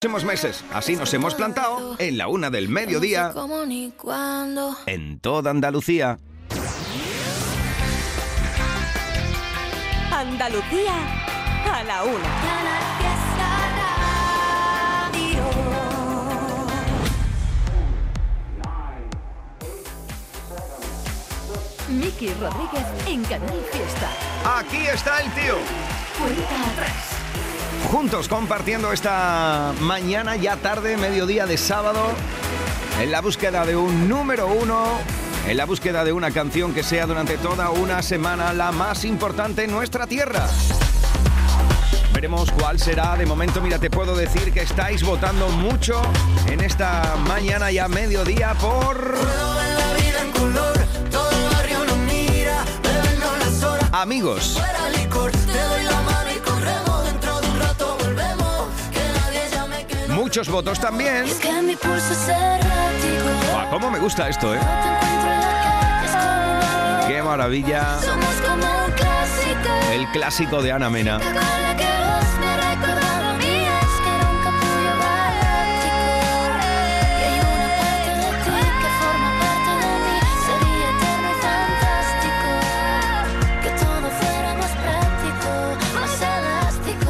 próximos 0.00 0.24
meses. 0.24 0.64
Así 0.72 0.96
nos 0.96 1.12
hemos 1.12 1.34
plantado 1.34 1.94
en 1.98 2.16
la 2.16 2.26
una 2.26 2.48
del 2.48 2.70
mediodía 2.70 3.34
en 4.86 5.20
toda 5.20 5.50
Andalucía. 5.50 6.18
Andalucía 10.10 10.94
a 11.70 11.84
la 11.84 12.04
una. 12.04 12.28
Miki 21.90 22.28
Rodríguez 22.40 22.86
en 23.06 23.22
Canal 23.24 23.60
Fiesta. 23.70 24.10
Aquí 24.58 24.78
está 24.78 25.20
el 25.20 25.30
tío. 25.32 25.58
Cuenta 26.18 26.70
atrás. 26.72 27.19
Juntos 27.90 28.28
compartiendo 28.28 28.92
esta 28.92 29.74
mañana, 29.80 30.36
ya 30.36 30.56
tarde, 30.56 30.96
mediodía 30.96 31.46
de 31.46 31.58
sábado, 31.58 32.00
en 33.00 33.10
la 33.10 33.20
búsqueda 33.20 33.66
de 33.66 33.74
un 33.74 34.08
número 34.08 34.46
uno, 34.46 35.00
en 35.48 35.56
la 35.56 35.64
búsqueda 35.64 36.04
de 36.04 36.12
una 36.12 36.30
canción 36.30 36.72
que 36.72 36.84
sea 36.84 37.06
durante 37.06 37.36
toda 37.36 37.70
una 37.70 38.00
semana 38.02 38.52
la 38.52 38.70
más 38.70 39.04
importante 39.04 39.64
en 39.64 39.72
nuestra 39.72 40.06
tierra. 40.06 40.46
Veremos 42.14 42.52
cuál 42.52 42.78
será. 42.78 43.16
De 43.16 43.26
momento, 43.26 43.60
mira, 43.60 43.80
te 43.80 43.90
puedo 43.90 44.14
decir 44.14 44.52
que 44.52 44.60
estáis 44.60 45.02
votando 45.02 45.48
mucho 45.48 46.00
en 46.46 46.60
esta 46.60 47.16
mañana 47.26 47.72
ya 47.72 47.88
mediodía 47.88 48.54
por... 48.54 49.16
Amigos. 53.90 54.60
Muchos 60.30 60.48
votos 60.48 60.78
también. 60.78 61.24
Buah, 63.52 63.68
¿Cómo 63.68 63.90
me 63.90 63.98
gusta 63.98 64.28
esto, 64.28 64.54
eh? 64.54 64.60
Qué 67.08 67.20
maravilla. 67.20 67.98
El 69.92 70.06
clásico 70.12 70.62
de 70.62 70.70
Ana 70.70 70.88
Mena. 70.88 71.18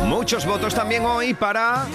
Muchos 0.07 0.47
votos 0.47 0.75
también 0.75 1.05
hoy 1.05 1.35
para 1.35 1.87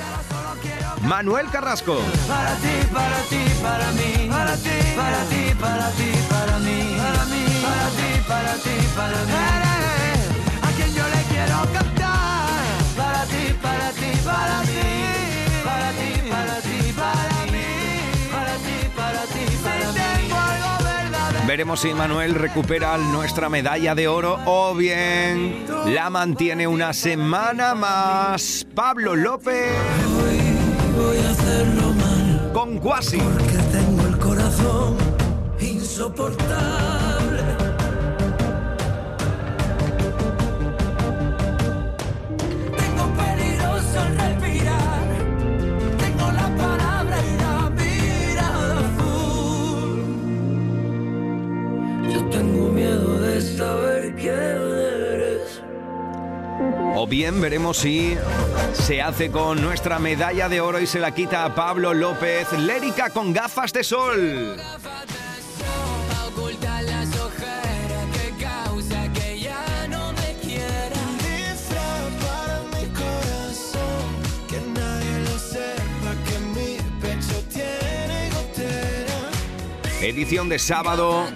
Manuel 1.02 1.48
Carrasco. 1.50 2.00
Para 2.28 2.56
ti, 2.56 2.88
para 2.94 3.22
ti, 3.30 3.44
para 3.62 3.92
mí. 3.92 4.30
Para 4.30 4.56
ti, 4.58 4.70
para 4.96 5.24
ti, 5.26 5.54
para 5.60 5.92
ti, 5.92 6.12
para 6.30 6.60
mí. 6.60 6.98
Para 6.98 7.26
mí, 7.26 7.46
para 7.62 7.90
ti, 7.90 8.22
para 8.28 8.54
ti, 8.56 8.76
para 8.96 9.24
mí. 9.26 9.34
Eres 9.56 10.22
a 10.62 10.70
quien 10.76 10.94
yo 10.94 11.04
le 11.08 11.22
quiero 11.30 11.58
cantar. 11.74 12.50
Para 12.98 13.24
ti, 13.26 13.56
para 13.62 13.92
ti, 13.92 14.12
para 14.24 14.62
mí. 14.62 14.74
Para 15.64 15.92
ti, 15.92 16.30
para 16.30 16.62
ti, 16.62 16.94
para 16.96 17.46
mí. 17.52 17.68
Para 18.32 18.56
ti, 18.56 18.90
para 18.96 19.22
ti, 19.26 19.46
para 19.64 19.92
mí. 19.92 20.00
Tengo 20.22 20.38
algo 20.38 20.84
verdadero. 20.84 21.48
Veremos 21.48 21.80
si 21.82 21.94
Manuel 21.94 22.36
recupera 22.36 22.98
nuestra 22.98 23.50
medalla 23.50 23.94
de 23.96 24.08
oro 24.08 24.40
o 24.46 24.74
bien 24.74 25.66
la 25.86 26.10
mantiene 26.10 26.68
una 26.68 26.94
semana 26.94 27.76
más. 27.76 28.66
Pablo 28.74 29.16
López 29.16 29.72
Voy 30.96 31.18
a 31.18 31.30
hacerlo 31.30 31.94
mal. 31.94 32.52
con 32.54 32.80
Quasi. 32.80 33.18
Que 33.18 33.58
tengo 33.72 34.08
el 34.08 34.18
corazón 34.18 34.96
insoportable. 35.60 37.15
O 56.98 57.06
bien 57.06 57.42
veremos 57.42 57.76
si 57.78 58.18
se 58.72 59.02
hace 59.02 59.30
con 59.30 59.62
nuestra 59.62 60.00
medalla 60.00 60.48
de 60.48 60.62
oro 60.62 60.80
y 60.80 60.88
se 60.88 60.98
la 61.00 61.14
quita 61.14 61.44
a 61.44 61.54
Pablo 61.54 61.94
López. 61.94 62.54
Lérica 62.54 63.10
con 63.10 63.34
gafas 63.34 63.74
de 63.74 63.84
sol. 63.84 64.56
Edición 80.02 80.48
de 80.48 80.60
sábado 80.60 81.28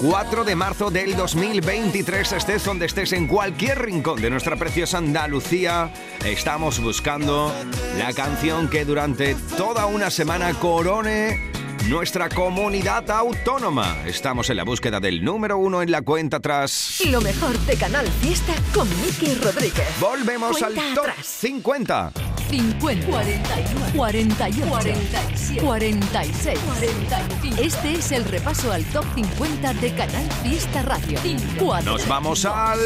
4 0.00 0.44
de 0.44 0.54
marzo 0.54 0.90
del 0.90 1.16
2023. 1.16 2.32
Estés 2.32 2.64
donde 2.64 2.86
estés, 2.86 3.12
en 3.12 3.26
cualquier 3.26 3.82
rincón 3.82 4.20
de 4.20 4.30
nuestra 4.30 4.56
preciosa 4.56 4.98
Andalucía, 4.98 5.92
estamos 6.24 6.80
buscando 6.80 7.52
la 7.98 8.12
canción 8.12 8.68
que 8.68 8.84
durante 8.84 9.34
toda 9.56 9.86
una 9.86 10.10
semana 10.10 10.54
corone 10.54 11.50
nuestra 11.88 12.28
comunidad 12.28 13.10
autónoma. 13.10 13.96
Estamos 14.06 14.50
en 14.50 14.58
la 14.58 14.64
búsqueda 14.64 15.00
del 15.00 15.24
número 15.24 15.58
uno 15.58 15.82
en 15.82 15.90
la 15.90 16.02
cuenta 16.02 16.36
atrás. 16.36 17.02
Lo 17.10 17.20
mejor 17.20 17.58
de 17.60 17.76
Canal 17.76 18.06
Fiesta 18.20 18.54
con 18.72 18.88
Miki 19.00 19.34
Rodríguez. 19.34 19.88
Volvemos 19.98 20.58
Cuenta 20.58 20.80
al 20.80 20.94
top 20.94 21.04
atrás. 21.06 21.26
50. 21.26 22.12
50, 22.50 23.06
41, 23.06 23.92
48, 23.94 24.66
47, 24.68 25.60
46, 25.60 26.58
45. 26.58 27.62
Este 27.62 27.92
es 27.92 28.12
el 28.12 28.24
repaso 28.24 28.72
al 28.72 28.84
top 28.86 29.04
50 29.14 29.74
de 29.74 29.90
Canal 29.94 30.30
Fiesta 30.42 30.82
Radio. 30.82 31.18
4, 31.58 31.90
Nos 31.92 32.08
vamos 32.08 32.44
al... 32.46 32.78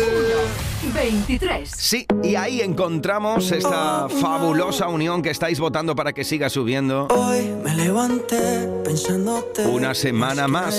23. 0.94 1.70
Sí, 1.70 2.06
y 2.24 2.34
ahí 2.34 2.60
encontramos 2.60 3.52
esta 3.52 4.08
fabulosa 4.08 4.88
unión 4.88 5.22
que 5.22 5.30
estáis 5.30 5.60
votando 5.60 5.94
para 5.94 6.12
que 6.12 6.24
siga 6.24 6.50
subiendo. 6.50 7.06
Hoy 7.10 7.52
me 7.62 7.74
levanté 7.76 8.68
pensándote. 8.84 9.64
Una 9.66 9.94
semana 9.94 10.48
más. 10.48 10.74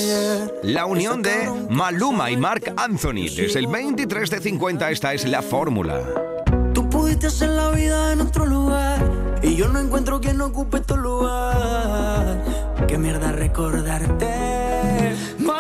La 0.62 0.86
unión 0.86 1.22
de 1.22 1.50
Maluma 1.70 2.32
y 2.32 2.38
Mark 2.38 2.74
Anthony. 2.76 3.30
Desde 3.36 3.60
el 3.60 3.68
23 3.68 4.30
de 4.30 4.40
50 4.42 4.92
esta 4.92 5.14
es 5.14 5.26
la 5.26 5.42
fórmula. 5.42 6.04
Pudiste 7.24 7.46
hacer 7.46 7.56
la 7.56 7.70
vida 7.70 8.12
en 8.12 8.20
otro 8.20 8.46
lugar 8.46 9.00
y 9.42 9.56
yo 9.56 9.70
no 9.70 9.80
encuentro 9.80 10.20
quien 10.20 10.42
ocupe 10.42 10.82
tu 10.82 10.98
lugar. 10.98 12.44
Qué 12.86 12.98
mierda 12.98 13.32
recordarte. 13.32 15.16
No 15.40 15.54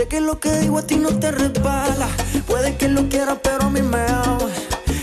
sé 0.00 0.08
que 0.08 0.20
lo 0.20 0.40
que 0.40 0.50
digo 0.60 0.78
a 0.78 0.82
ti 0.82 0.96
no 0.96 1.10
te 1.18 1.30
resbala. 1.30 2.08
Puede 2.46 2.74
que 2.76 2.88
lo 2.88 3.08
quieras, 3.10 3.38
pero 3.42 3.64
a 3.64 3.70
mí 3.70 3.82
me 3.82 4.00
amas. 4.00 4.54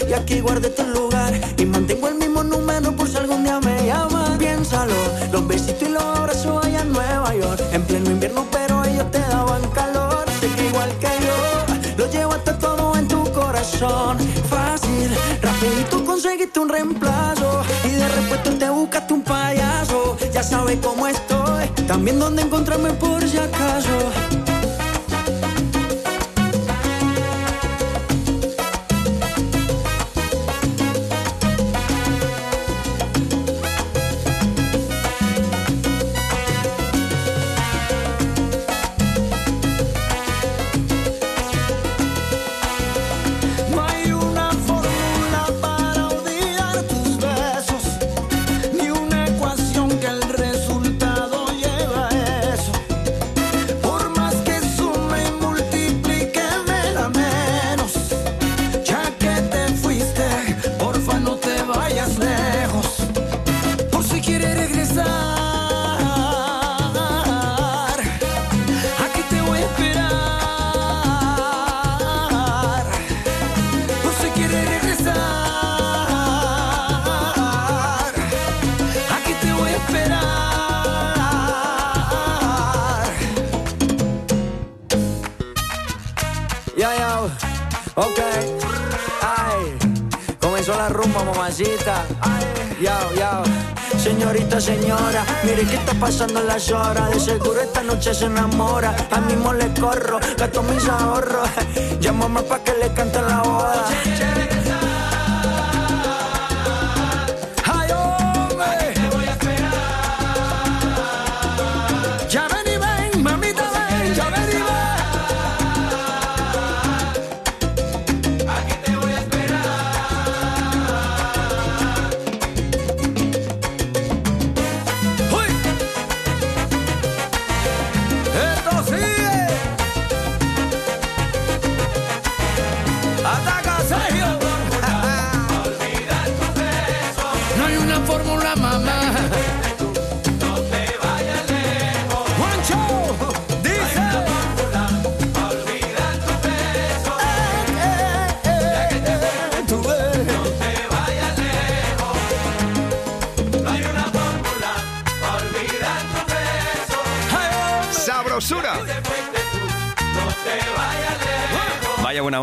Y 0.10 0.14
aquí 0.14 0.40
guardé 0.40 0.70
tu 0.70 0.84
lugar 0.88 1.34
y 1.56 1.66
mantengo 1.66 2.08
el 2.08 2.16
mismo 2.16 2.42
número 2.44 2.96
por 2.96 3.08
si 3.08 3.18
algún 3.18 3.44
día 3.44 3.60
me 3.60 3.86
llamas. 3.86 4.38
Piénsalo, 4.40 4.96
los 5.32 5.48
besitos 5.48 5.84
y 5.88 5.92
los 5.92 6.04
abrazos 6.04 6.66
allá 6.66 6.82
en 6.82 6.92
Nueva 6.94 7.36
York. 7.36 7.62
En 7.74 7.84
pleno 7.84 8.10
invierno, 8.10 8.48
pero 8.52 8.84
ellos 8.86 9.12
te 9.12 9.20
daban 9.20 9.62
calor. 9.70 10.26
Sé 10.40 10.48
que 10.56 10.66
igual 10.66 10.92
que 11.00 11.12
yo, 11.28 11.38
lo 11.98 12.12
llevaste 12.12 12.54
todo 12.54 12.96
en 12.98 13.08
tu 13.08 13.22
corazón. 13.34 14.18
Fácil, 14.50 15.10
rapidito 15.44 16.04
conseguiste 16.06 16.60
un 16.60 16.70
reemplazo. 16.70 17.62
Y 17.84 17.92
de 17.92 18.08
repente 18.08 18.50
te 18.52 18.70
buscaste 18.70 19.14
un 19.14 19.22
payaso. 19.22 20.18
Ya 20.34 20.42
sabes 20.42 20.80
cómo 20.82 21.08
estoy. 21.08 21.68
también 21.86 22.20
dónde 22.20 22.42
encontrarme 22.42 22.94
por 22.94 23.22
si 23.28 23.38
acaso. 23.38 24.17
Señorita, 93.98 94.60
señora, 94.60 95.26
mire 95.44 95.64
qué 95.64 95.76
está 95.76 95.94
pasando 95.94 96.42
las 96.44 96.70
horas. 96.72 97.10
De 97.12 97.20
seguro 97.20 97.62
esta 97.62 97.82
noche 97.84 98.14
se 98.14 98.26
enamora. 98.26 98.96
A 99.12 99.22
mismo 99.22 99.54
le 99.54 99.68
corro, 99.80 100.20
gasto 100.38 100.62
mis 100.64 100.88
ahorros. 100.88 101.50
Llámame 102.00 102.42
pa' 102.44 102.60
que 102.60 102.74
le 102.74 102.94
cante 102.94 103.22
la 103.22 103.42
boda. 103.44 103.86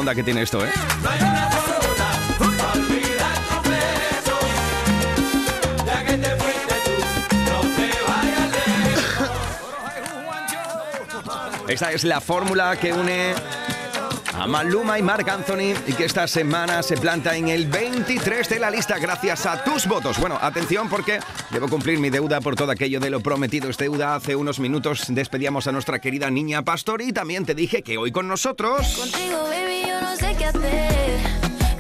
Onda 0.05 0.15
que 0.15 0.23
tiene 0.23 0.43
esto, 0.43 0.63
¿eh? 0.63 0.71
Esta 11.67 11.91
es 11.93 12.05
la 12.05 12.21
fórmula 12.21 12.77
que 12.77 12.93
une 12.93 13.35
a 14.35 14.47
Maluma 14.47 14.99
y 14.99 15.03
Marc 15.03 15.27
Anthony 15.29 15.75
y 15.87 15.93
que 15.95 16.05
esta 16.05 16.27
semana 16.27 16.83
se 16.83 16.97
planta 16.97 17.35
en 17.37 17.49
el 17.49 17.67
23 17.67 18.49
de 18.49 18.59
la 18.59 18.71
lista 18.71 18.99
gracias 18.99 19.47
a 19.47 19.65
tus 19.65 19.87
votos. 19.87 20.19
Bueno, 20.19 20.39
atención 20.41 20.89
porque 20.89 21.21
debo 21.51 21.69
cumplir 21.69 21.99
mi 21.99 22.11
deuda 22.11 22.41
por 22.41 22.57
todo 22.57 22.73
aquello 22.73 23.01
de 23.01 23.11
lo 23.11 23.21
prometido 23.21 23.71
es 23.71 23.79
deuda. 23.79 24.17
Hace 24.17 24.37
unos 24.37 24.59
minutos 24.59 25.05
despedíamos 25.09 25.67
a 25.67 25.73
nuestra 25.73 25.99
querida 25.99 26.31
niña 26.31 26.63
Pastor 26.63 27.01
y 27.01 27.13
también 27.13 27.47
te 27.47 27.55
dije 27.55 27.83
que 27.83 27.97
hoy 27.97 28.13
con 28.13 28.29
nosotros... 28.29 28.87
Contigo, 28.99 29.64
yo 29.95 30.01
no 30.01 30.17
sé 30.17 30.35
qué 30.37 30.47
hacer. 30.47 31.21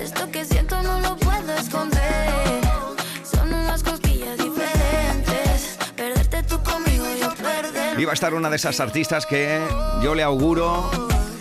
Esto 0.00 0.31
que 0.31 0.44
siento 0.44 0.81
no 0.82 1.00
lo 1.00 1.16
puedo 1.16 1.52
esconder. 1.56 2.61
Son 3.25 3.52
unas 3.52 3.82
cosquillas 3.82 4.38
diferentes. 4.38 5.78
Perderte 5.96 6.43
tú 6.44 6.62
conmigo, 6.62 7.05
yo 7.20 7.34
perder. 7.34 7.99
Iba 7.99 8.12
a 8.12 8.14
estar 8.14 8.34
una 8.34 8.50
de 8.50 8.56
esas 8.56 8.78
artistas 8.81 9.26
que 9.26 9.61
yo 10.02 10.14
le 10.14 10.22
auguro 10.22 10.90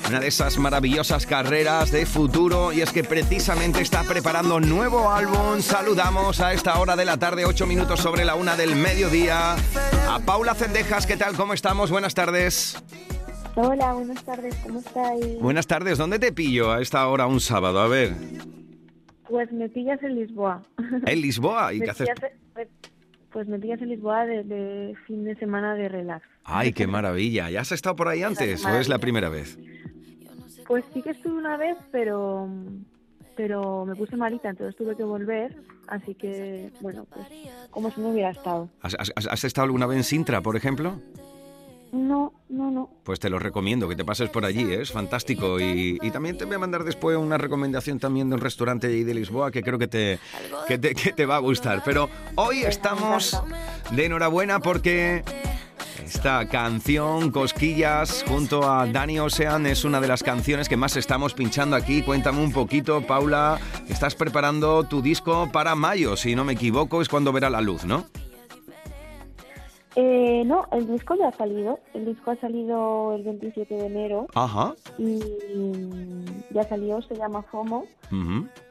una 0.10 0.20
de 0.20 0.28
esas 0.28 0.58
maravillosas 0.58 1.26
carreras 1.26 1.90
de 1.90 2.06
futuro 2.06 2.72
y 2.72 2.82
es 2.82 2.92
que 2.92 3.04
precisamente 3.04 3.82
está 3.82 4.04
preparando 4.04 4.60
nuevo 4.60 5.12
álbum. 5.12 5.60
Saludamos 5.62 6.40
a 6.40 6.54
esta 6.54 6.78
hora 6.78 6.96
de 6.96 7.06
la 7.06 7.18
tarde, 7.18 7.46
8 7.46 7.66
minutos 7.66 8.00
sobre 8.00 8.24
la 8.24 8.36
una 8.36 8.56
del 8.56 8.76
mediodía, 8.76 9.56
a 10.10 10.20
Paula 10.20 10.54
Cendejas. 10.54 11.08
¿Qué 11.08 11.18
tal? 11.18 11.36
¿Cómo 11.36 11.54
estamos? 11.54 11.90
Buenas 11.90 12.14
tardes. 12.14 12.78
Hola, 13.56 13.94
buenas 13.94 14.24
tardes, 14.24 14.56
¿cómo 14.64 14.80
estáis? 14.80 15.40
Buenas 15.40 15.68
tardes. 15.68 15.98
¿Dónde 15.98 16.18
te 16.20 16.32
pillo 16.32 16.72
a 16.72 16.82
esta 16.82 17.08
hora 17.08 17.28
un 17.28 17.40
sábado? 17.40 17.80
A 17.80 17.88
ver, 17.88 18.14
Pues 19.30 19.52
me 19.52 19.70
pillas 19.70 20.02
en 20.04 20.16
Lisboa. 20.16 20.64
en 21.06 21.22
Lisboa. 21.22 21.74
¿Y 21.74 21.80
Me 21.80 21.86
qué 21.86 21.92
haces? 21.92 22.10
pillas- 22.10 22.32
me- 22.56 22.68
Pues 23.32 23.48
me 23.48 23.60
pillas 23.60 23.82
en 23.82 23.90
Lisboa 23.90 24.26
de, 24.26 24.44
de 24.44 24.96
fin 25.08 25.24
de 25.24 25.36
semana 25.36 25.76
de 25.76 25.88
relax. 25.90 26.26
Ay, 26.44 26.74
qué 26.74 26.88
maravilla. 26.88 27.50
¿Ya 27.50 27.62
has 27.62 27.72
estado 27.72 27.96
por 27.96 28.08
ahí 28.08 28.24
antes 28.24 28.66
o 28.66 28.70
es 28.70 28.90
la 28.90 29.00
primera 29.00 29.30
vez? 29.30 29.58
Pues 30.68 30.84
sí 30.94 31.02
que 31.02 31.12
estuve 31.12 31.34
una 31.38 31.58
vez, 31.58 31.78
pero 31.92 32.48
pero 33.36 33.84
me 33.86 33.96
puse 33.96 34.16
malita, 34.16 34.50
entonces 34.50 34.76
tuve 34.76 34.96
que 34.96 35.04
volver, 35.04 35.56
así 35.88 36.14
que, 36.14 36.70
bueno, 36.82 37.08
pues 37.12 37.26
como 37.72 37.90
si 37.90 38.00
no 38.00 38.10
hubiera 38.10 38.30
estado. 38.30 38.70
¿Has, 38.82 38.96
has- 39.00 39.12
has 39.28 39.44
estado 39.44 39.66
alguna 39.66 39.88
vez 39.88 39.98
en 39.98 40.04
Sintra, 40.04 40.42
por 40.42 40.56
ejemplo? 40.56 41.02
No, 41.94 42.34
no, 42.50 42.72
no. 42.72 42.90
Pues 43.04 43.20
te 43.20 43.30
lo 43.30 43.38
recomiendo, 43.38 43.88
que 43.88 43.96
te 43.96 44.04
pases 44.04 44.28
por 44.30 44.46
allí, 44.46 44.64
¿eh? 44.64 44.82
es 44.82 44.92
fantástico. 44.92 45.60
Y, 45.60 46.00
también 46.12 46.36
te 46.36 46.46
voy 46.46 46.56
a 46.56 46.60
mandar 46.60 46.84
después 46.84 47.16
una 47.18 47.38
recomendación 47.38 48.00
también 48.00 48.30
de 48.30 48.36
un 48.36 48.42
restaurante 48.42 48.88
de 48.88 49.14
Lisboa 49.14 49.52
que 49.52 49.62
creo 49.62 49.78
que 49.78 49.88
te, 49.88 50.18
que 50.68 50.80
te, 50.80 50.96
que 50.96 51.14
te 51.14 51.26
va 51.28 51.36
a 51.36 51.40
gustar. 51.40 51.84
Pero 51.86 52.10
hoy 52.34 52.64
estamos 52.64 53.40
de 53.92 54.06
enhorabuena 54.06 54.60
porque 54.60 55.24
esta 56.04 56.48
canción, 56.50 57.30
Cosquillas, 57.30 58.26
junto 58.28 58.68
a 58.68 58.88
Dani 58.88 59.20
Ocean, 59.20 59.68
es 59.68 59.84
una 59.84 60.02
de 60.02 60.08
las 60.08 60.24
canciones 60.24 60.68
que 60.68 60.78
más 60.78 60.98
estamos 60.98 61.36
pinchando 61.36 61.76
aquí. 61.76 62.02
Cuéntame 62.02 62.42
un 62.42 62.52
poquito, 62.52 63.02
Paula, 63.02 63.60
estás 63.88 64.16
preparando 64.16 64.84
tu 64.84 65.04
disco 65.04 65.48
para 65.52 65.76
mayo, 65.76 66.18
si 66.18 66.36
no 66.36 66.44
me 66.44 66.54
equivoco, 66.54 67.04
es 67.04 67.08
cuando 67.10 67.32
verá 67.32 67.52
la 67.52 67.62
luz, 67.62 67.86
¿no? 67.86 68.08
Eh, 69.96 70.44
no, 70.46 70.66
el 70.72 70.88
disco 70.88 71.16
ya 71.16 71.28
ha 71.28 71.32
salido. 71.32 71.80
El 71.94 72.06
disco 72.06 72.32
ha 72.32 72.36
salido 72.38 73.14
el 73.14 73.24
27 73.24 73.76
de 73.76 73.86
enero 73.86 74.28
Ajá. 74.34 74.74
y 74.98 75.20
ya 76.52 76.64
salió, 76.64 77.02
se 77.02 77.16
llama 77.16 77.44
FOMO. 77.44 77.86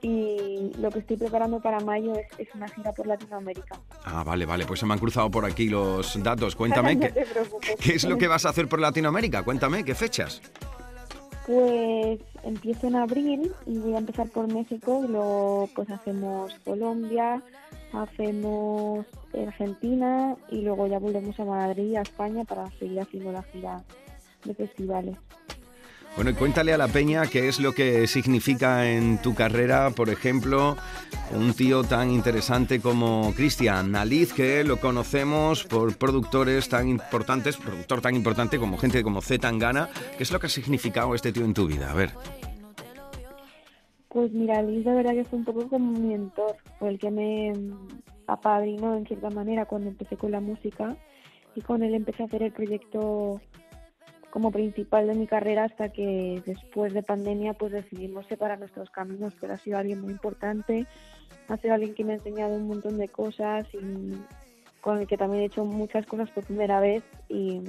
Y 0.02 0.72
lo 0.78 0.90
que 0.90 1.00
estoy 1.00 1.16
preparando 1.16 1.60
para 1.60 1.80
mayo 1.80 2.14
es, 2.14 2.26
es 2.38 2.54
una 2.54 2.68
gira 2.68 2.92
por 2.92 3.06
Latinoamérica. 3.06 3.78
Ah, 4.04 4.22
vale, 4.24 4.46
vale, 4.46 4.66
pues 4.66 4.80
se 4.80 4.86
me 4.86 4.94
han 4.94 4.98
cruzado 5.00 5.30
por 5.30 5.44
aquí 5.44 5.68
los 5.68 6.20
datos. 6.22 6.56
Cuéntame, 6.56 6.94
no 6.96 7.00
¿qué, 7.00 7.76
qué 7.80 7.94
es 7.94 8.04
lo 8.04 8.18
que 8.18 8.28
vas 8.28 8.44
a 8.46 8.50
hacer 8.50 8.68
por 8.68 8.80
Latinoamérica? 8.80 9.42
Cuéntame, 9.44 9.84
¿qué 9.84 9.94
fechas? 9.94 10.40
Pues 11.46 12.20
empiezo 12.44 12.86
en 12.86 12.96
abril 12.96 13.52
y 13.66 13.78
voy 13.78 13.94
a 13.94 13.98
empezar 13.98 14.28
por 14.28 14.52
México 14.52 15.02
y 15.04 15.08
luego 15.08 15.68
pues 15.74 15.90
hacemos 15.90 16.54
Colombia, 16.64 17.42
hacemos 17.92 19.04
Argentina 19.34 20.36
y 20.50 20.62
luego 20.62 20.86
ya 20.86 20.98
volvemos 20.98 21.38
a 21.40 21.44
Madrid, 21.44 21.96
a 21.96 22.02
España 22.02 22.44
para 22.44 22.70
seguir 22.78 23.00
haciendo 23.00 23.32
la 23.32 23.42
gira 23.42 23.82
de 24.44 24.54
festivales. 24.54 25.16
Bueno, 26.14 26.30
y 26.30 26.34
cuéntale 26.34 26.74
a 26.74 26.76
la 26.76 26.88
peña 26.88 27.26
qué 27.26 27.48
es 27.48 27.58
lo 27.58 27.72
que 27.72 28.06
significa 28.06 28.90
en 28.90 29.16
tu 29.22 29.34
carrera, 29.34 29.90
por 29.90 30.10
ejemplo, 30.10 30.76
un 31.30 31.54
tío 31.54 31.84
tan 31.84 32.10
interesante 32.10 32.80
como 32.80 33.32
Cristian 33.34 33.92
Naliz, 33.92 34.34
que 34.34 34.62
lo 34.62 34.78
conocemos 34.78 35.64
por 35.64 35.96
productores 35.96 36.68
tan 36.68 36.88
importantes, 36.88 37.56
productor 37.56 38.02
tan 38.02 38.14
importante 38.14 38.58
como 38.58 38.76
gente 38.76 39.02
como 39.02 39.22
Z 39.22 39.40
Tangana. 39.40 39.88
¿Qué 40.18 40.24
es 40.24 40.30
lo 40.30 40.38
que 40.38 40.48
ha 40.48 40.50
significado 40.50 41.14
este 41.14 41.32
tío 41.32 41.46
en 41.46 41.54
tu 41.54 41.66
vida? 41.66 41.90
A 41.90 41.94
ver. 41.94 42.10
Pues 44.12 44.30
mira, 44.32 44.60
Liz 44.60 44.84
de 44.84 44.92
verdad 44.92 45.12
que 45.12 45.24
fue 45.24 45.38
un 45.38 45.44
poco 45.46 45.68
como 45.68 45.90
mi 45.92 46.08
mentor, 46.08 46.54
fue 46.78 46.90
el 46.90 46.98
que 46.98 47.10
me 47.10 47.50
apadrinó 48.26 48.94
en 48.94 49.06
cierta 49.06 49.30
manera 49.30 49.64
cuando 49.64 49.88
empecé 49.88 50.18
con 50.18 50.32
la 50.32 50.40
música 50.40 50.94
y 51.54 51.62
con 51.62 51.82
él 51.82 51.94
empecé 51.94 52.22
a 52.22 52.26
hacer 52.26 52.42
el 52.42 52.52
proyecto 52.52 53.40
como 54.28 54.50
principal 54.50 55.06
de 55.06 55.14
mi 55.14 55.26
carrera 55.26 55.64
hasta 55.64 55.88
que 55.88 56.42
después 56.44 56.92
de 56.92 57.02
pandemia 57.02 57.54
pues 57.54 57.72
decidimos 57.72 58.26
separar 58.26 58.58
nuestros 58.58 58.90
caminos, 58.90 59.34
pero 59.40 59.54
ha 59.54 59.58
sido 59.58 59.78
alguien 59.78 60.02
muy 60.02 60.12
importante, 60.12 60.86
ha 61.48 61.56
sido 61.56 61.72
alguien 61.72 61.94
que 61.94 62.04
me 62.04 62.12
ha 62.12 62.16
enseñado 62.16 62.56
un 62.56 62.66
montón 62.66 62.98
de 62.98 63.08
cosas 63.08 63.66
y 63.72 64.12
con 64.82 64.98
el 64.98 65.06
que 65.06 65.16
también 65.16 65.44
he 65.44 65.46
hecho 65.46 65.64
muchas 65.64 66.04
cosas 66.04 66.30
por 66.32 66.44
primera 66.44 66.80
vez 66.80 67.02
y, 67.30 67.62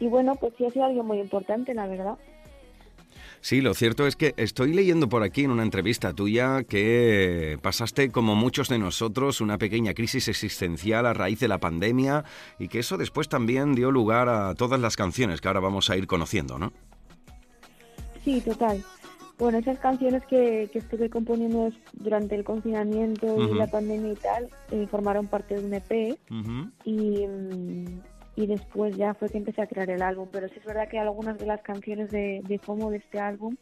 y 0.00 0.08
bueno, 0.08 0.34
pues 0.34 0.54
sí 0.58 0.66
ha 0.66 0.70
sido 0.70 0.86
alguien 0.86 1.06
muy 1.06 1.20
importante, 1.20 1.72
la 1.72 1.86
verdad. 1.86 2.18
Sí, 3.42 3.62
lo 3.62 3.72
cierto 3.72 4.06
es 4.06 4.16
que 4.16 4.34
estoy 4.36 4.74
leyendo 4.74 5.08
por 5.08 5.22
aquí 5.22 5.44
en 5.44 5.50
una 5.50 5.62
entrevista 5.62 6.12
tuya 6.12 6.62
que 6.64 7.58
pasaste, 7.62 8.10
como 8.10 8.36
muchos 8.36 8.68
de 8.68 8.78
nosotros, 8.78 9.40
una 9.40 9.56
pequeña 9.56 9.94
crisis 9.94 10.28
existencial 10.28 11.06
a 11.06 11.14
raíz 11.14 11.40
de 11.40 11.48
la 11.48 11.58
pandemia 11.58 12.24
y 12.58 12.68
que 12.68 12.80
eso 12.80 12.98
después 12.98 13.30
también 13.30 13.74
dio 13.74 13.90
lugar 13.90 14.28
a 14.28 14.54
todas 14.54 14.78
las 14.78 14.96
canciones 14.96 15.40
que 15.40 15.48
ahora 15.48 15.60
vamos 15.60 15.88
a 15.88 15.96
ir 15.96 16.06
conociendo, 16.06 16.58
¿no? 16.58 16.72
Sí, 18.24 18.42
total. 18.42 18.84
Bueno, 19.38 19.56
esas 19.56 19.78
canciones 19.78 20.22
que, 20.26 20.68
que 20.70 20.78
estuve 20.78 21.08
componiendo 21.08 21.70
durante 21.94 22.34
el 22.34 22.44
confinamiento 22.44 23.50
y 23.50 23.54
la 23.54 23.70
pandemia 23.70 24.12
y 24.12 24.16
tal, 24.16 24.50
eh, 24.70 24.86
formaron 24.90 25.28
parte 25.28 25.54
de 25.54 25.64
un 25.64 25.72
EP 25.72 26.18
y, 26.84 27.26
mm, 27.26 28.00
y 28.40 28.46
después 28.46 28.96
ya 28.96 29.14
fue 29.14 29.28
que 29.28 29.38
empecé 29.38 29.62
a 29.62 29.66
crear 29.66 29.90
el 29.90 30.02
álbum. 30.02 30.28
Pero 30.32 30.48
sí 30.48 30.54
es 30.58 30.64
verdad 30.64 30.88
que 30.88 30.98
algunas 30.98 31.38
de 31.38 31.46
las 31.46 31.62
canciones 31.62 32.10
de, 32.10 32.42
de 32.46 32.58
FOMO 32.58 32.90
de 32.90 32.98
este 32.98 33.20
álbum 33.20 33.56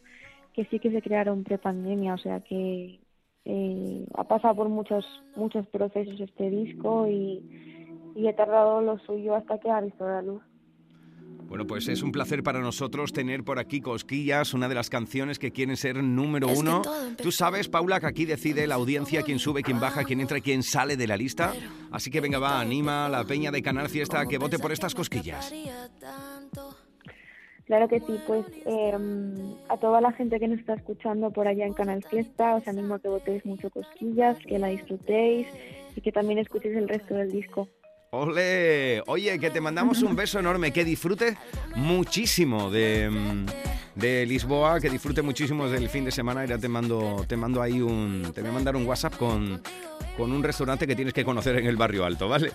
que 0.53 0.65
sí 0.65 0.79
que 0.79 0.91
se 0.91 1.01
crearon 1.01 1.43
pre-pandemia, 1.43 2.15
o 2.15 2.17
sea 2.17 2.39
que 2.41 2.99
eh, 3.45 4.05
ha 4.15 4.23
pasado 4.25 4.55
por 4.55 4.69
muchos 4.69 5.05
muchos 5.35 5.65
procesos 5.67 6.19
este 6.19 6.49
disco 6.49 7.07
y, 7.07 8.11
y 8.15 8.27
he 8.27 8.33
tardado 8.33 8.81
lo 8.81 8.97
suyo 8.99 9.35
hasta 9.35 9.59
que 9.59 9.69
ha 9.69 9.81
visto 9.81 10.07
la 10.07 10.21
luz. 10.21 10.41
Bueno, 11.49 11.65
pues 11.65 11.87
es 11.87 12.03
un 12.03 12.11
placer 12.11 12.43
para 12.43 12.59
nosotros 12.59 13.11
tener 13.11 13.43
por 13.43 13.57
aquí 13.57 13.81
Cosquillas, 13.81 14.53
una 14.53 14.69
de 14.69 14.75
las 14.75 14.91
canciones 14.91 15.39
que 15.39 15.51
quieren 15.51 15.77
ser 15.77 16.03
número 16.03 16.47
uno. 16.47 16.83
Tú 17.21 17.31
sabes, 17.31 17.67
Paula, 17.67 17.99
que 17.99 18.05
aquí 18.05 18.25
decide 18.25 18.67
la 18.67 18.75
audiencia 18.75 19.23
quién 19.23 19.39
sube, 19.39 19.63
quién 19.63 19.79
baja, 19.79 20.03
quién 20.03 20.21
entra 20.21 20.37
y 20.37 20.41
quién 20.41 20.61
sale 20.61 20.95
de 20.95 21.07
la 21.07 21.17
lista. 21.17 21.53
Así 21.89 22.11
que 22.11 22.21
venga, 22.21 22.37
va, 22.37 22.61
anima 22.61 23.07
a 23.07 23.09
la 23.09 23.23
peña 23.23 23.49
de 23.49 23.63
Canal 23.63 23.89
Fiesta 23.89 24.19
a 24.19 24.27
que 24.27 24.37
vote 24.37 24.59
por 24.59 24.71
estas 24.71 24.93
cosquillas. 24.93 25.51
Claro 27.65 27.87
que 27.87 27.99
sí, 27.99 28.19
pues 28.27 28.45
eh, 28.67 28.97
a 29.69 29.77
toda 29.77 30.01
la 30.01 30.11
gente 30.11 30.39
que 30.39 30.47
nos 30.47 30.59
está 30.59 30.75
escuchando 30.75 31.31
por 31.31 31.47
allá 31.47 31.65
en 31.65 31.73
Canal 31.73 32.03
Fiesta, 32.03 32.55
os 32.55 32.67
animo 32.67 32.93
a 32.93 32.99
que 32.99 33.09
votéis 33.09 33.43
mucho 33.43 33.71
cosquillas, 33.71 34.37
que 34.37 34.59
la 34.59 34.67
disfrutéis 34.67 35.47
y 35.95 36.01
que 36.01 36.11
también 36.11 36.37
escuchéis 36.37 36.77
el 36.77 36.87
resto 36.87 37.15
del 37.15 37.31
disco. 37.31 37.67
¡Ole! 38.11 39.03
Oye, 39.05 39.37
que 39.37 39.51
te 39.51 39.61
mandamos 39.61 40.01
un 40.01 40.15
beso 40.15 40.39
enorme, 40.39 40.73
que 40.73 40.83
disfrutes 40.83 41.35
muchísimo 41.75 42.71
de, 42.71 43.07
mm, 43.07 43.45
de 43.93 44.25
Lisboa, 44.25 44.79
que 44.79 44.89
disfrute 44.89 45.21
muchísimo 45.21 45.69
del 45.69 45.89
fin 45.89 46.05
de 46.05 46.11
semana. 46.11 46.43
Ya 46.45 46.57
te 46.57 46.67
mando, 46.67 47.23
te 47.27 47.37
mando 47.37 47.61
ahí 47.61 47.81
un. 47.81 48.31
Te 48.33 48.41
voy 48.41 48.49
a 48.49 48.53
mandar 48.53 48.75
un 48.75 48.87
WhatsApp 48.87 49.15
con, 49.15 49.61
con 50.17 50.31
un 50.31 50.41
restaurante 50.41 50.87
que 50.87 50.95
tienes 50.95 51.13
que 51.13 51.23
conocer 51.23 51.57
en 51.57 51.67
el 51.67 51.77
barrio 51.77 52.03
alto, 52.03 52.27
¿vale? 52.27 52.51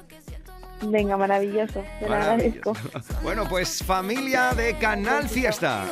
Venga, 0.82 1.16
maravilloso, 1.16 1.84
te 2.00 2.08
lo 2.08 2.14
agradezco. 2.16 2.73
Bueno, 3.23 3.49
pues 3.49 3.80
familia 3.80 4.54
de 4.54 4.76
Canal 4.76 5.28
Fiesta. 5.28 5.87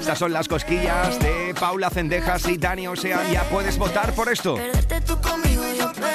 Estas 0.00 0.18
son 0.18 0.32
las 0.32 0.48
cosquillas 0.48 1.20
de 1.20 1.54
Paula 1.58 1.90
Cendejas 1.90 2.48
y 2.48 2.56
Dani 2.56 2.88
Ocean. 2.88 3.20
Ya 3.30 3.42
puedes 3.50 3.76
votar 3.76 4.14
por 4.14 4.32
esto. 4.32 4.56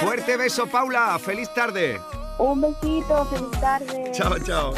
Fuerte 0.01 0.35
beso, 0.35 0.65
Paula. 0.65 1.17
Feliz 1.19 1.53
tarde. 1.53 2.01
Un 2.39 2.59
besito, 2.59 3.25
feliz 3.25 3.61
tarde. 3.61 4.11
Chao, 4.11 4.39
chao. 4.39 4.73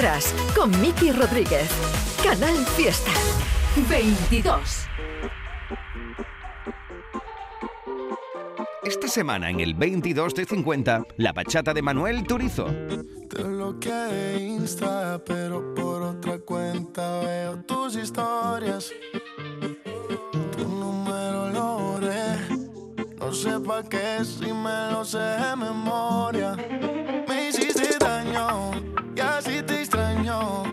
Atrás 0.00 0.34
con 0.56 0.70
Miki 0.80 1.12
Rodríguez. 1.12 1.68
Canal 2.24 2.56
Fiesta. 2.74 3.10
22. 3.90 4.88
Esta 8.82 9.08
semana 9.08 9.50
en 9.50 9.60
el 9.60 9.74
22 9.74 10.34
de 10.34 10.46
50, 10.46 11.04
la 11.18 11.32
bachata 11.34 11.74
de 11.74 11.82
Manuel 11.82 12.26
Turizo. 12.26 12.64
Te 13.28 13.42
bloqueé 13.42 14.38
Insta, 14.40 15.22
pero 15.22 15.74
por 15.74 16.00
otra 16.00 16.38
cuenta 16.38 17.20
veo 17.20 17.56
tus 17.64 17.94
historias. 17.96 18.90
Tu 20.56 20.66
número 20.66 21.50
lo 21.50 21.78
borré. 21.78 22.38
No 23.18 23.34
sé 23.34 23.60
pa' 23.60 23.82
qué 23.82 24.24
si 24.24 24.50
me 24.50 24.92
lo 24.92 25.04
sé 25.04 25.18
de 25.18 25.56
memoria. 25.56 26.56
Me 27.28 27.48
hiciste 27.50 27.98
daño 27.98 28.70
know 30.40 30.69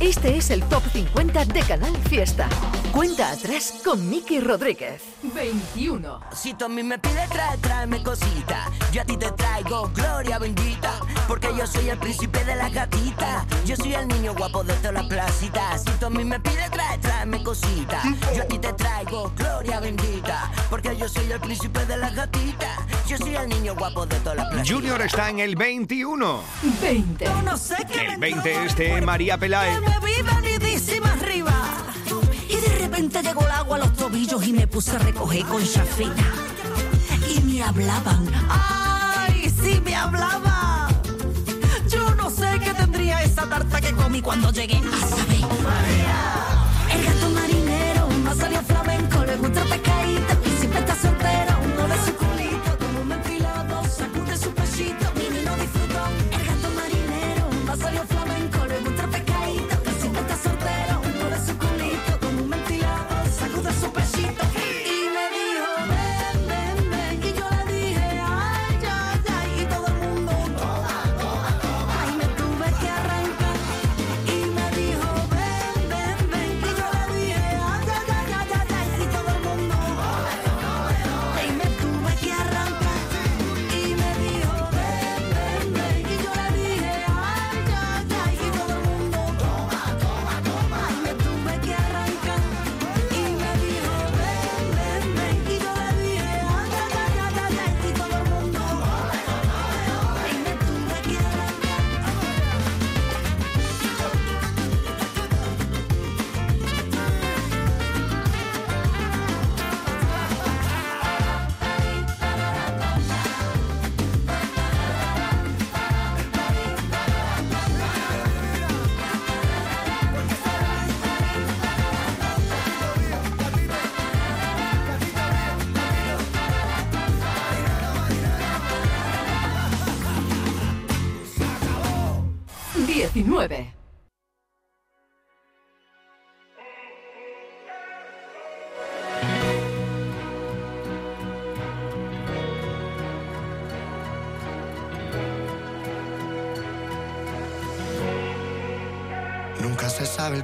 Este 0.00 0.36
es 0.36 0.50
el 0.50 0.62
Top 0.64 0.82
50 0.92 1.46
de 1.46 1.60
Canal 1.60 1.96
Fiesta. 2.10 2.50
Cuenta 2.92 3.30
atrás 3.30 3.80
con 3.82 4.10
Miki 4.10 4.40
Rodríguez. 4.40 5.02
21. 5.22 6.20
Si 6.34 6.52
tú 6.52 6.66
a 6.66 6.68
mí 6.68 6.82
me 6.82 6.98
pides 6.98 7.30
trae, 7.30 7.56
tráeme 7.58 8.02
cosita. 8.02 8.70
Yo 8.92 9.00
a 9.00 9.04
ti 9.06 9.16
te 9.16 9.30
traigo 9.32 9.90
gloria 9.94 10.38
bendita. 10.38 11.00
Porque 11.26 11.48
yo 11.56 11.66
soy 11.66 11.88
el 11.88 11.96
príncipe 11.96 12.44
de 12.44 12.56
la 12.56 12.68
gatita. 12.68 13.46
Yo 13.64 13.74
soy 13.74 13.94
el 13.94 14.06
niño 14.08 14.34
guapo 14.34 14.62
de 14.64 14.74
todas 14.74 14.92
las 14.92 15.06
placitas. 15.06 15.84
Si 15.84 15.90
tú 15.92 16.06
a 16.06 16.10
mí 16.10 16.24
me 16.24 16.40
pides 16.40 16.70
trae, 16.70 16.98
tráeme 16.98 17.42
cosita. 17.42 18.02
Yo 18.34 18.42
a 18.42 18.46
ti 18.46 18.58
te 18.58 18.74
traigo 18.74 19.32
gloria 19.34 19.80
bendita. 19.80 20.52
Porque 20.68 20.94
yo 20.94 21.08
soy 21.08 21.32
el 21.32 21.40
príncipe 21.40 21.86
de 21.86 21.96
la 21.96 22.10
gatita. 22.10 22.85
Yo 23.06 23.16
soy 23.18 23.36
el 23.36 23.48
niño 23.48 23.74
guapo 23.76 24.04
de 24.04 24.16
todas 24.18 24.36
las 24.36 24.46
placitas. 24.48 24.68
Junior 24.76 25.00
está 25.00 25.30
en 25.30 25.38
el 25.38 25.54
21. 25.54 26.40
20. 26.82 27.24
No 27.44 27.56
sé 27.56 27.76
qué 27.90 28.00
El 28.06 28.18
me 28.18 28.30
20 28.30 28.52
entró, 28.52 28.66
este 28.66 29.00
María 29.00 29.38
Peláez. 29.38 29.80
Me 29.80 29.98
vi 30.04 30.22
venidísima 30.22 31.12
arriba. 31.12 31.52
Y 32.48 32.56
de 32.56 32.78
repente 32.78 33.22
llegó 33.22 33.42
el 33.42 33.50
agua 33.52 33.76
a 33.76 33.80
los 33.80 33.92
tobillos 33.94 34.44
y 34.46 34.52
me 34.52 34.66
puse 34.66 34.96
a 34.96 34.98
recoger 34.98 35.44
con 35.46 35.64
chafina. 35.64 36.32
Y 37.32 37.40
me 37.42 37.62
hablaban. 37.62 38.28
¡Ay, 38.48 39.52
sí 39.62 39.80
me 39.84 39.94
hablaban! 39.94 40.88
Yo 41.88 42.12
no 42.16 42.28
sé 42.28 42.58
qué 42.58 42.74
tendría 42.74 43.22
esa 43.22 43.48
tarta 43.48 43.80
que 43.80 43.92
comí 43.92 44.20
cuando 44.20 44.50
llegué 44.50 44.78
a 44.78 45.06
saber. 45.06 45.44
El 46.92 47.04
gato 47.04 47.30
marinero 47.30 48.08
no 48.24 48.34
salió 48.34 48.60
flamenco, 48.62 49.24
le 49.24 49.36
gusta 49.36 49.62
pescadito 49.62 50.34
y 50.44 50.58
siempre 50.58 50.80
está 50.80 50.96
soltero. 50.96 51.35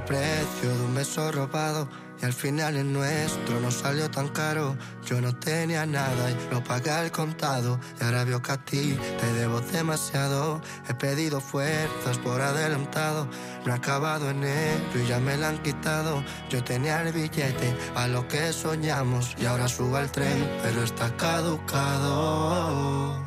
Precio 0.05 0.69
de 0.69 0.85
un 0.85 0.95
beso 0.95 1.31
robado 1.31 1.87
y 2.21 2.25
al 2.25 2.33
final 2.33 2.75
el 2.77 2.93
nuestro 2.93 3.59
no 3.59 3.71
salió 3.71 4.09
tan 4.09 4.29
caro. 4.29 4.77
Yo 5.05 5.19
no 5.19 5.35
tenía 5.35 5.85
nada 5.85 6.31
y 6.31 6.37
lo 6.51 6.63
pagué 6.63 6.91
al 6.91 7.11
contado 7.11 7.79
y 7.99 8.03
ahora 8.03 8.23
veo 8.23 8.41
que 8.41 8.51
a 8.51 8.57
ti 8.57 8.97
te 9.19 9.33
debo 9.33 9.59
demasiado. 9.61 10.61
He 10.87 10.93
pedido 10.93 11.41
fuerzas 11.41 12.19
por 12.19 12.41
adelantado, 12.41 13.27
no 13.65 13.73
he 13.73 13.75
acabado 13.75 14.29
enero 14.29 14.83
y 14.95 15.07
ya 15.07 15.19
me 15.19 15.35
la 15.37 15.49
han 15.49 15.61
quitado. 15.63 16.23
Yo 16.49 16.63
tenía 16.63 17.01
el 17.01 17.11
billete 17.11 17.75
a 17.95 18.07
lo 18.07 18.27
que 18.27 18.53
soñamos 18.53 19.35
y 19.37 19.45
ahora 19.45 19.67
subo 19.67 19.97
al 19.97 20.11
tren 20.11 20.49
pero 20.61 20.83
está 20.83 21.15
caducado. 21.17 23.21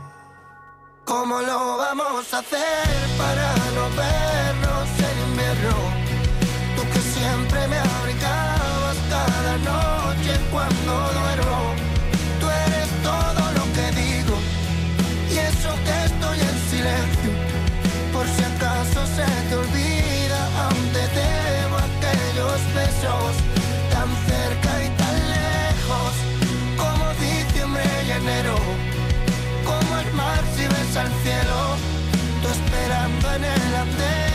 ¿Cómo 1.05 1.41
lo 1.41 1.77
vamos 1.77 2.33
a 2.35 2.39
hacer 2.39 3.09
para 3.17 3.55
no 3.75 3.97
vernos 3.97 4.56
al 30.99 31.13
cielo, 31.23 31.77
tú 32.43 32.49
esperando 32.49 33.35
en 33.35 33.45
el 33.45 33.75
andén 33.75 34.26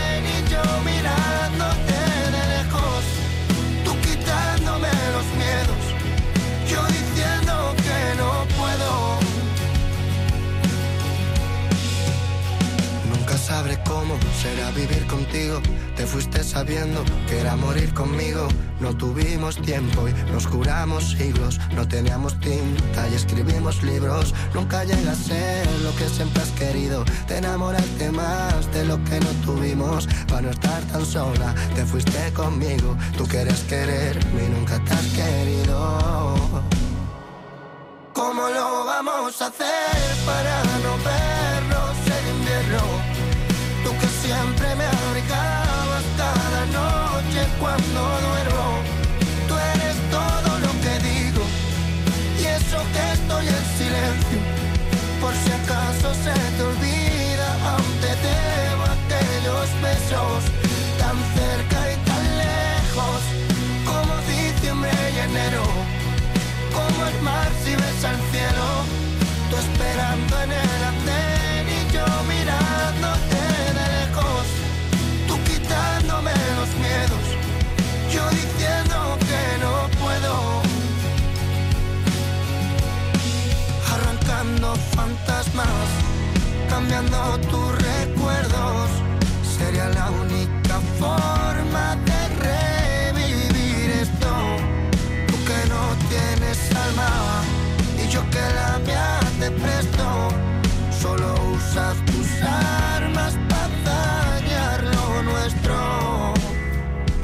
Te 15.95 16.05
fuiste 16.05 16.43
sabiendo 16.43 17.03
que 17.27 17.39
era 17.39 17.55
morir 17.55 17.93
conmigo. 17.93 18.47
No 18.79 18.95
tuvimos 18.95 19.61
tiempo 19.61 20.07
y 20.07 20.13
nos 20.31 20.45
juramos 20.45 21.11
siglos. 21.11 21.59
No 21.75 21.87
teníamos 21.87 22.39
tinta 22.39 23.07
y 23.09 23.15
escribimos 23.15 23.83
libros. 23.83 24.33
Nunca 24.53 24.83
llega 24.83 25.11
a 25.11 25.15
ser 25.15 25.67
lo 25.81 25.95
que 25.95 26.07
siempre 26.07 26.41
has 26.41 26.51
querido. 26.51 27.03
Te 27.27 27.37
enamoraste 27.37 28.11
más 28.11 28.71
de 28.73 28.85
lo 28.85 29.03
que 29.03 29.19
no 29.19 29.31
tuvimos. 29.45 30.07
Para 30.27 30.41
no 30.43 30.49
estar 30.51 30.81
tan 30.83 31.05
sola, 31.05 31.53
te 31.75 31.85
fuiste 31.85 32.31
conmigo. 32.33 32.95
Tú 33.17 33.27
quieres 33.27 33.61
quererme 33.61 34.45
y 34.45 34.49
nunca 34.49 34.79
te 34.83 34.93
has 34.93 35.05
querido. 35.07 36.61
¿Cómo 38.13 38.47
lo 38.49 38.85
vamos 38.85 39.41
a 39.41 39.47
hacer 39.47 40.25
para 40.25 40.70
que 44.01 44.07
siempre 44.27 44.75
me 44.75 44.85
abrigabas 44.85 46.03
cada 46.17 46.61
noche 46.79 47.41
cuando 47.59 47.99
duermo. 48.27 48.67
Tú 49.47 49.53
eres 49.73 49.97
todo 50.17 50.51
lo 50.65 50.71
que 50.83 50.93
digo 51.09 51.43
y 52.41 52.43
eso 52.45 52.79
que 52.93 53.03
estoy 53.17 53.45
en 53.47 53.65
silencio. 53.79 54.39
Por 55.21 55.33
si 55.41 55.51
acaso 55.61 56.07
se 56.25 56.35
te 56.55 56.63
olvida, 56.63 57.47
aún 57.71 57.91
te 58.03 58.11
debo 58.27 58.83
aquellos 58.97 59.67
besos 59.85 60.41
tan 61.01 61.17
cerca 61.37 61.79
y 61.93 61.95
tan 62.09 62.23
lejos 62.45 63.21
como 63.85 64.13
diciembre 64.27 64.91
y 65.15 65.19
enero 65.29 65.63
como 66.73 67.05
el 67.05 67.21
mar 67.21 67.49
si 67.63 67.75
ves 67.75 68.03
al 68.05 68.19
cielo, 68.31 68.67
tú 69.49 69.55
esperando 69.57 70.33
en 70.43 70.51
el 70.51 70.83
andén 70.91 71.65
y 71.77 71.93
yo 71.93 72.05
mirándote 72.31 73.50
buscando 84.41 84.75
fantasmas, 84.95 85.67
cambiando 86.69 87.37
tus 87.49 87.71
recuerdos. 87.75 88.89
Sería 89.57 89.87
la 89.89 90.09
única 90.09 90.79
forma 90.99 91.95
de 92.05 93.13
revivir 93.13 93.91
esto. 94.01 94.31
Tú 95.27 95.35
que 95.45 95.69
no 95.69 95.83
tienes 96.09 96.57
alma 96.75 97.43
y 98.03 98.07
yo 98.09 98.21
que 98.31 98.41
la 98.55 98.79
mía 98.79 99.19
te 99.39 99.51
presto. 99.51 100.29
Solo 101.01 101.33
usas 101.55 101.95
tus 102.05 102.41
armas 102.41 103.37
para 103.49 104.39
dañar 104.39 104.83
lo 104.83 105.23
nuestro. 105.23 106.33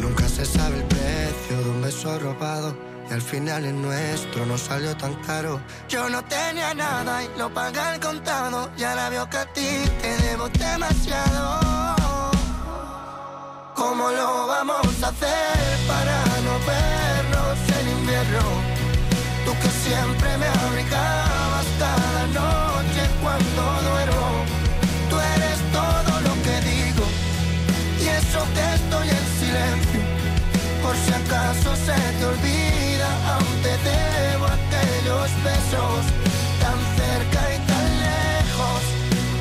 Nunca 0.01 0.27
se 0.27 0.45
sabe 0.45 0.77
el 0.77 0.83
precio 0.83 1.63
de 1.63 1.69
un 1.69 1.81
beso 1.81 2.19
robado 2.19 2.96
y 3.09 3.13
al 3.13 3.21
final 3.21 3.65
el 3.65 3.81
nuestro 3.81 4.45
no 4.45 4.57
salió 4.57 4.95
tan 4.97 5.13
caro. 5.23 5.61
Yo 5.87 6.09
no 6.09 6.23
tenía 6.25 6.73
nada 6.73 7.23
y 7.23 7.29
lo 7.37 7.53
pagué 7.53 7.79
al 7.79 7.99
contado. 7.99 8.69
Y 8.77 8.83
ahora 8.83 9.09
veo 9.09 9.29
que 9.29 9.37
a 9.37 9.45
ti 9.53 9.69
te 10.01 10.17
debo 10.23 10.49
demasiado. 10.49 11.59
¿Cómo 13.75 14.09
lo 14.09 14.47
vamos 14.47 15.03
a 15.03 15.07
hacer 15.07 15.77
para 15.87 16.17
no 16.45 16.53
vernos 16.65 17.57
en 17.79 17.89
invierno? 17.99 18.43
Tú 19.45 19.53
que 19.61 19.69
siempre 19.69 20.37
me 20.37 20.47
abrigabas 20.47 21.65
cada 21.79 22.27
noche 22.41 23.01
cuando 23.21 23.61
duermo. 23.89 24.45
Tú 25.09 25.15
eres 25.35 25.59
todo 25.71 26.21
lo 26.21 26.33
que 26.43 26.55
digo 26.71 27.05
y 28.01 28.07
eso 28.07 28.39
que 28.53 28.65
estoy 28.75 29.07
en 29.09 29.25
silencio. 29.39 30.01
Por 30.83 30.95
si 30.97 31.13
acaso 31.13 31.75
se 31.75 31.97
te 32.17 32.25
olvida, 32.25 32.76
te 33.63 33.73
debo 33.89 34.45
aquellos 34.45 35.29
besos 35.43 36.01
tan 36.61 36.77
cerca 36.99 37.41
y 37.55 37.57
tan 37.71 37.85
lejos 38.07 38.81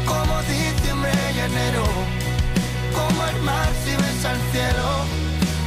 como 0.07 0.35
diciembre 0.43 1.13
y 1.35 1.39
enero. 1.51 1.85
Como 2.95 3.19
el 3.27 3.43
mar 3.43 3.69
si 3.85 3.93
ves 4.03 4.25
al 4.25 4.41
cielo, 4.53 4.89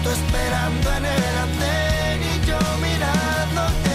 tú 0.04 0.10
esperando 0.10 0.88
en 0.98 1.06
el 1.06 1.36
andén 1.46 2.20
y 2.32 2.46
yo 2.48 2.60
mirándote 2.82 3.89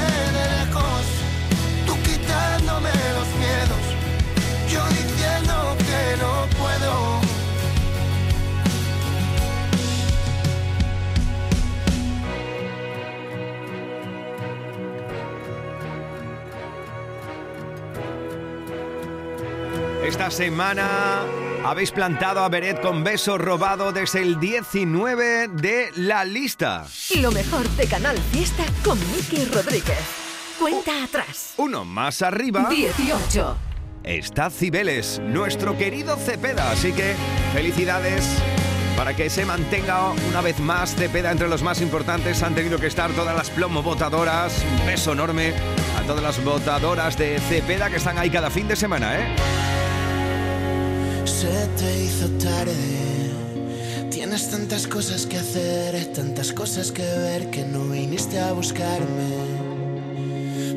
Esta 20.05 20.31
semana 20.31 21.23
habéis 21.65 21.91
plantado 21.91 22.41
a 22.41 22.49
Beret 22.51 22.79
con 22.83 23.03
beso 23.03 23.39
robado 23.39 23.91
desde 23.91 24.21
el 24.21 24.39
19 24.39 25.49
de 25.49 25.93
la 25.97 26.27
lista. 26.27 26.87
Lo 27.19 27.33
mejor 27.33 27.67
de 27.71 27.87
Canal 27.87 28.19
Fiesta 28.31 28.65
con 28.85 28.99
Miki 29.11 29.47
Rodríguez. 29.47 29.97
Cuenta 30.59 31.05
atrás. 31.05 31.55
Uno 31.57 31.87
más 31.87 32.21
arriba 32.21 32.69
18. 32.69 33.57
está 34.05 34.51
Cibeles, 34.51 35.21
nuestro 35.21 35.79
querido 35.79 36.17
Cepeda. 36.19 36.71
Así 36.71 36.93
que 36.93 37.15
felicidades 37.55 38.29
para 38.99 39.17
que 39.17 39.31
se 39.31 39.47
mantenga 39.47 40.11
una 40.29 40.43
vez 40.43 40.61
más 40.61 40.95
Cepeda 40.95 41.33
entre 41.33 41.49
los 41.49 41.63
más 41.63 41.81
importantes. 41.81 42.43
Han 42.43 42.55
tenido 42.55 42.79
que 42.79 42.89
estar 42.89 43.11
todas 43.13 43.35
las 43.35 43.49
plomo 43.49 43.83
votadoras. 43.83 44.63
Un 44.81 44.87
beso 44.87 45.15
enorme 45.15 45.55
a 45.99 46.03
todas 46.03 46.23
las 46.23 46.45
votadoras 46.45 47.17
de 47.17 47.39
Cepeda 47.41 47.89
que 47.89 47.97
están 47.97 48.19
ahí 48.19 48.29
cada 48.29 48.51
fin 48.51 48.69
de 48.69 48.77
semana, 48.77 49.19
¿eh? 49.19 49.35
Se 51.25 51.67
te 51.79 52.05
hizo 52.05 52.29
tarde. 52.39 52.75
Tienes 54.11 54.51
tantas 54.51 54.87
cosas 54.87 55.27
que 55.27 55.39
hacer, 55.39 56.13
tantas 56.13 56.53
cosas 56.53 56.93
que 56.93 57.03
ver 57.03 57.51
que 57.51 57.65
no 57.65 57.85
viniste 57.89 58.39
a 58.39 58.53
buscarme. 58.53 59.31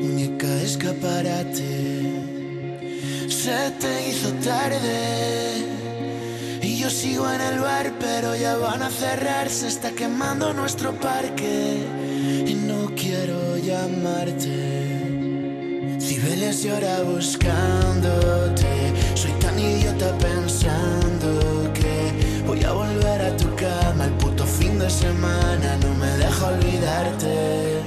Muñeca 0.00 0.46
de 0.46 0.64
escaparate. 0.64 2.12
Se 3.28 3.70
te 3.78 4.08
hizo 4.08 4.30
tarde. 4.44 5.66
Y 6.62 6.78
yo 6.78 6.88
sigo 6.88 7.30
en 7.30 7.40
el 7.40 7.60
bar, 7.60 7.92
pero 8.00 8.34
ya 8.34 8.56
van 8.56 8.82
a 8.82 8.90
cerrar. 8.90 9.50
Se 9.50 9.68
está 9.68 9.90
quemando 9.90 10.54
nuestro 10.54 10.92
parque. 10.98 11.76
Y 12.46 12.54
no 12.54 12.90
quiero 12.94 13.58
llamarte. 13.58 14.88
Cibeles 16.00 16.62
llora 16.62 17.02
buscándote. 17.02 18.94
Soy 19.14 19.32
tan 19.58 19.70
idiota 19.70 20.16
pensando 20.18 21.72
que 21.74 22.42
voy 22.46 22.62
a 22.64 22.72
volver 22.72 23.22
a 23.22 23.36
tu 23.36 23.46
cama 23.56 24.04
el 24.04 24.12
puto 24.12 24.44
fin 24.44 24.78
de 24.78 24.88
semana. 24.88 25.76
No 25.82 25.94
me 25.94 26.10
deja 26.16 26.46
olvidarte. 26.46 27.82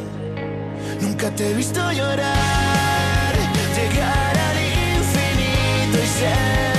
Nunca 1.01 1.29
te 1.31 1.49
he 1.49 1.53
visto 1.53 1.79
llorar, 1.91 3.33
llegar 3.75 4.37
al 4.49 4.57
infinito 4.97 5.97
y 6.03 6.07
ser 6.19 6.70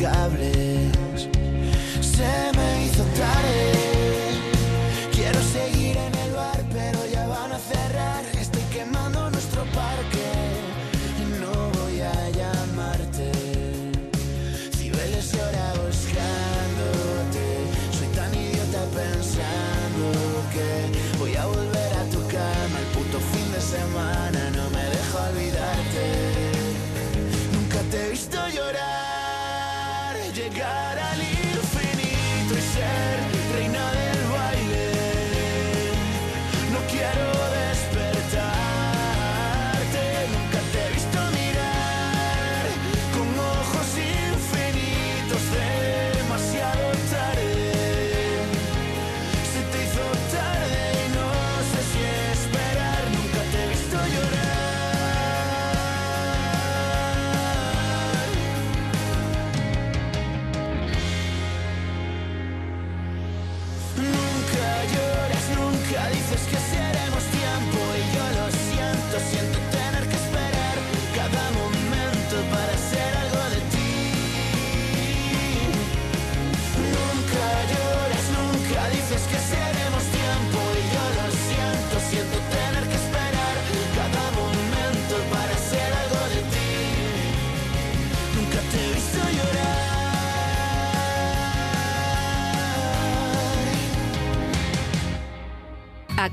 todos 0.00 0.59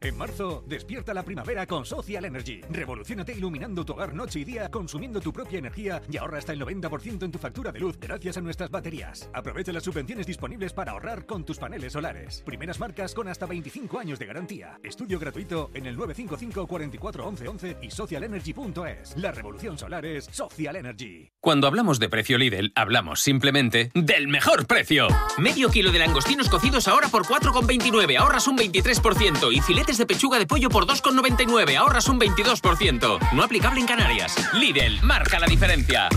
En 0.00 0.16
marzo, 0.16 0.62
despierta 0.64 1.12
la 1.12 1.24
primavera 1.24 1.66
con 1.66 1.84
Social 1.84 2.24
Energy. 2.24 2.60
Revolucionate 2.70 3.32
iluminando 3.32 3.84
tu 3.84 3.94
hogar 3.94 4.14
noche 4.14 4.38
y 4.38 4.44
día, 4.44 4.70
consumiendo 4.70 5.20
tu 5.20 5.32
propia 5.32 5.58
energía 5.58 6.00
y 6.08 6.16
ahorra 6.18 6.38
hasta 6.38 6.52
el 6.52 6.60
90% 6.60 7.24
en 7.24 7.32
tu 7.32 7.38
factura 7.40 7.72
de 7.72 7.80
luz 7.80 7.98
gracias 7.98 8.36
a 8.36 8.40
nuestras 8.40 8.70
baterías. 8.70 9.28
Aprovecha 9.34 9.72
las 9.72 9.82
subvenciones 9.82 10.24
disponibles 10.24 10.72
para 10.72 10.92
ahorrar 10.92 11.26
con 11.26 11.44
tus 11.44 11.58
paneles 11.58 11.94
solares. 11.94 12.44
Primeras 12.46 12.78
marcas 12.78 13.12
con 13.12 13.26
hasta 13.26 13.46
25 13.46 13.98
años 13.98 14.20
de 14.20 14.26
garantía. 14.26 14.78
Estudio 14.84 15.18
gratuito 15.18 15.72
en 15.74 15.86
el 15.86 15.96
955 15.96 16.68
44 16.68 17.26
11 17.26 17.48
11 17.48 17.76
y 17.82 17.90
socialenergy.es. 17.90 19.16
La 19.16 19.32
revolución 19.32 19.76
solar 19.76 20.06
es 20.06 20.26
Social 20.26 20.76
Energy. 20.76 21.32
Cuando 21.40 21.66
hablamos 21.66 21.98
de 21.98 22.08
precio 22.08 22.38
Lidl, 22.38 22.70
hablamos 22.76 23.20
simplemente 23.20 23.90
del 23.96 24.28
mejor 24.28 24.68
precio. 24.68 25.08
Medio 25.38 25.70
kilo 25.70 25.90
de 25.90 25.98
langostinos 25.98 26.48
cocidos 26.48 26.86
ahora 26.86 27.08
por 27.08 27.24
4,29, 27.24 28.16
ahorras 28.16 28.46
un 28.46 28.56
23% 28.56 29.52
y 29.52 29.60
de 29.96 30.04
pechuga 30.04 30.38
de 30.38 30.46
pollo 30.46 30.68
por 30.68 30.86
2,99, 30.86 31.76
ahorras 31.76 32.08
un 32.08 32.20
22%. 32.20 33.32
No 33.32 33.42
aplicable 33.42 33.80
en 33.80 33.86
Canarias. 33.86 34.36
Lidl, 34.52 35.00
marca 35.02 35.38
la 35.38 35.46
diferencia. 35.46 36.10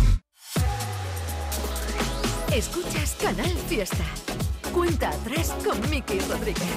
Escuchas 2.52 3.16
Canal 3.22 3.56
Fiesta. 3.70 4.04
Cuenta 4.74 5.10
atrás 5.10 5.56
con 5.64 5.90
Miki 5.90 6.20
Rodríguez. 6.20 6.68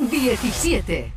17. 0.00 1.12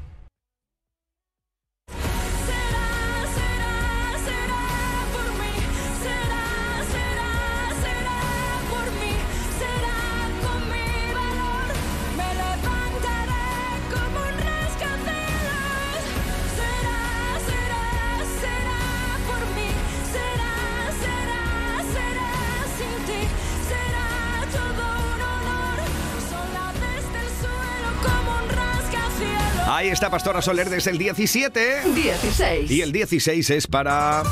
Está 29.99 30.09
Pastora 30.09 30.41
Soler 30.41 30.69
desde 30.69 30.91
el 30.91 30.97
17. 30.97 31.91
16. 31.93 32.71
Y 32.71 32.81
el 32.81 32.93
16 32.93 33.49
es 33.49 33.67
para 33.67 34.23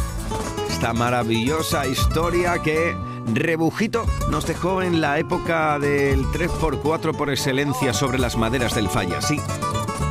esta 0.70 0.94
maravillosa 0.94 1.86
historia 1.86 2.60
que 2.64 2.96
Rebujito 3.34 4.06
nos 4.32 4.48
dejó 4.48 4.82
en 4.82 5.02
la 5.02 5.20
época 5.20 5.78
del 5.78 6.24
3x4 6.28 7.18
por 7.18 7.30
excelencia 7.30 7.92
sobre 7.92 8.18
las 8.18 8.38
maderas 8.38 8.76
del 8.76 8.88
falla, 8.88 9.22
sí. 9.22 9.42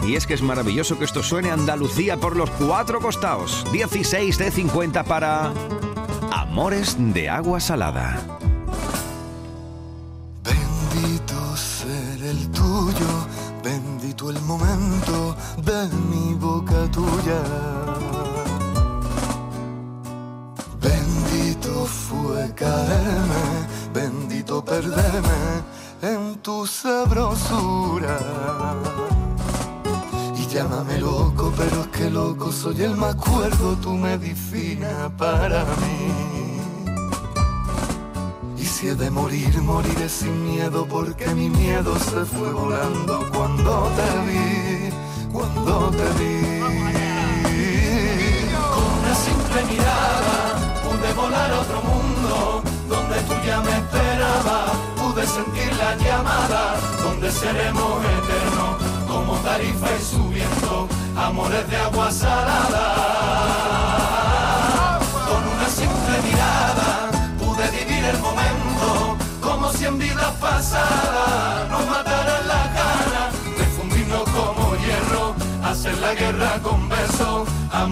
Y 0.06 0.16
es 0.16 0.26
que 0.26 0.34
es 0.34 0.42
maravilloso 0.42 0.98
que 0.98 1.06
esto 1.06 1.22
suene 1.22 1.50
Andalucía 1.50 2.18
por 2.18 2.36
los 2.36 2.50
cuatro 2.50 3.00
costados. 3.00 3.64
16 3.72 4.36
de 4.36 4.50
50 4.50 5.04
para 5.04 5.54
Amores 6.32 6.96
de 6.98 7.30
Agua 7.30 7.60
Salada. 7.60 8.45
El 14.30 14.40
momento 14.42 15.36
de 15.62 15.88
mi 16.10 16.34
boca 16.34 16.90
tuya. 16.90 17.42
Bendito 20.80 21.86
fue 21.86 22.52
caerme, 22.54 23.66
bendito 23.92 24.64
perderme 24.64 25.62
en 26.02 26.36
tu 26.42 26.66
sabrosura. 26.66 28.18
Y 30.36 30.46
llámame 30.46 30.98
loco, 30.98 31.52
pero 31.56 31.82
es 31.82 31.88
que 31.88 32.10
loco 32.10 32.50
soy 32.50 32.82
el 32.82 32.96
más 32.96 33.14
cuerdo, 33.16 33.76
tu 33.76 33.92
medicina 33.92 35.10
para 35.16 35.64
mí. 35.64 36.36
He 38.87 38.94
de 38.94 39.11
morir, 39.11 39.61
moriré 39.62 40.09
sin 40.09 40.44
miedo, 40.44 40.87
porque 40.87 41.27
mi 41.35 41.51
miedo 41.51 41.99
se 41.99 42.25
fue 42.25 42.53
volando 42.53 43.29
cuando 43.35 43.90
te 43.96 44.11
vi, 44.27 44.90
cuando 45.33 45.90
te 45.90 46.09
vi. 46.18 46.61
Con 48.75 48.85
una 49.01 49.14
simple 49.27 49.64
mirada 49.72 50.37
pude 50.85 51.12
volar 51.14 51.51
a 51.51 51.61
otro 51.62 51.83
mundo, 51.83 52.62
donde 52.88 53.16
tú 53.22 53.35
ya 53.44 53.61
me 53.61 53.72
esperabas, 53.77 54.70
pude 55.03 55.27
sentir 55.27 55.75
la 55.79 55.96
llamada, 55.96 56.77
donde 57.03 57.33
seremos 57.33 58.05
eternos, 58.05 58.77
como 59.09 59.35
tarifa 59.38 59.88
y 59.99 60.05
subiendo, 60.05 60.87
amores 61.16 61.68
de 61.68 61.77
agua 61.77 62.12
salada. 62.12 63.75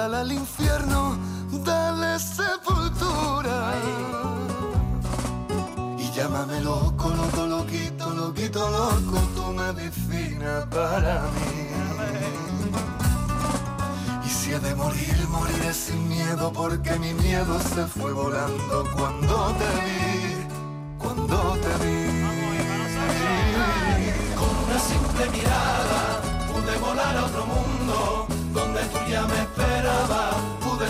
mándala 0.00 0.20
al 0.20 0.32
infierno, 0.32 1.18
dale 1.64 2.18
sepultura. 2.18 3.74
Y 5.98 6.10
llámame 6.12 6.60
loco, 6.60 7.10
loco, 7.10 7.46
loquito, 7.46 8.10
loquito, 8.10 8.70
loco, 8.70 9.18
tu 9.34 9.52
medicina 9.52 10.66
para 10.70 11.22
mí. 11.34 11.68
Y 14.24 14.28
si 14.28 14.52
he 14.52 14.58
de 14.58 14.74
morir, 14.74 15.28
moriré 15.28 15.74
sin 15.74 16.08
miedo, 16.08 16.50
porque 16.52 16.98
mi 16.98 17.12
miedo 17.12 17.58
se 17.60 17.86
fue 17.86 18.12
volando 18.12 18.86
cuando 18.96 19.54
te 19.60 19.70
vi, 19.84 20.46
cuando 20.98 21.36
te 21.64 21.72
vi. 21.84 22.00
Con 24.40 24.52
una 24.64 24.78
simple 24.78 25.30
mirada 25.36 26.22
pude 26.48 26.78
volar 26.78 27.16
a 27.18 27.24
otro 27.26 27.44
mundo, 27.46 28.26
donde 28.54 28.80
tú 28.84 28.98
ya 29.10 29.26
me 29.26 29.49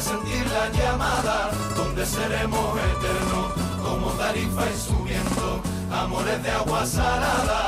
sentir 0.01 0.47
la 0.51 0.69
llamada, 0.71 1.51
donde 1.77 2.07
seremos 2.07 2.79
eternos, 2.79 3.53
como 3.83 4.07
tarifa 4.13 4.63
y 4.71 4.79
subiendo, 4.79 5.61
amores 5.93 6.43
de 6.43 6.51
agua 6.51 6.87
salada. 6.87 7.61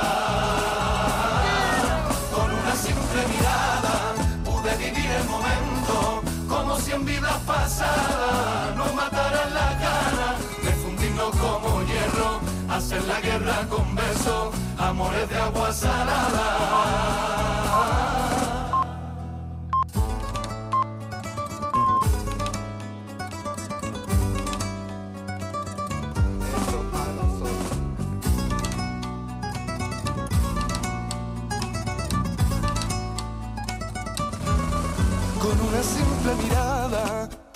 Con 2.34 2.50
una 2.50 2.74
simple 2.74 3.26
mirada 3.32 4.14
pude 4.44 4.76
vivir 4.76 5.10
el 5.10 5.24
momento 5.28 6.22
como 6.48 6.78
si 6.78 6.92
en 6.92 7.04
vidas 7.04 7.38
pasadas 7.46 8.76
nos 8.76 8.94
mataran 8.94 9.52
la 9.52 9.74
gana 9.84 10.36
de 10.64 10.72
fundirnos 10.72 11.36
como 11.36 11.82
hierro, 11.82 12.40
hacer 12.70 13.02
la 13.04 13.20
guerra 13.20 13.66
con 13.68 13.94
besos, 13.94 14.54
amores 14.78 15.28
de 15.28 15.36
agua 15.36 15.72
salada. 15.72 17.41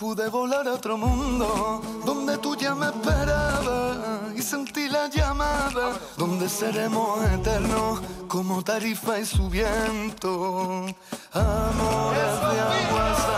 Pude 0.06 0.28
volar 0.28 0.68
a 0.68 0.74
otro 0.74 0.96
mundo 0.96 1.82
donde 2.04 2.38
tú 2.38 2.54
ya 2.54 2.76
me 2.76 2.86
esperabas 2.86 4.36
y 4.36 4.40
sentí 4.40 4.88
la 4.88 5.08
llamada 5.08 5.98
donde 6.16 6.48
seremos 6.48 7.24
eternos 7.32 8.00
como 8.28 8.62
tarifa 8.62 9.18
y 9.18 9.26
su 9.26 9.50
viento. 9.50 10.86
Amores 11.32 12.34
de 12.48 12.60
agua 12.60 13.35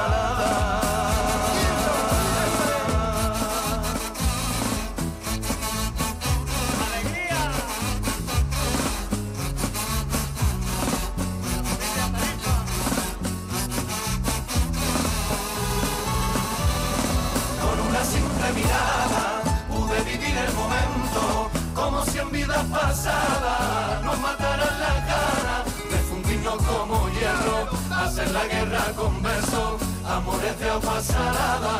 pasadas 22.64 24.02
nos 24.04 24.18
mataran 24.20 24.80
la 24.80 25.06
cara, 25.06 25.64
de 25.90 25.98
fundirnos 26.08 26.56
como 26.62 27.08
hierro, 27.10 27.68
hacer 27.90 28.30
la 28.30 28.46
guerra 28.46 28.84
con 28.96 29.22
besos, 29.22 29.82
amores 30.06 30.58
de 30.58 30.66
pasarada. 30.86 31.74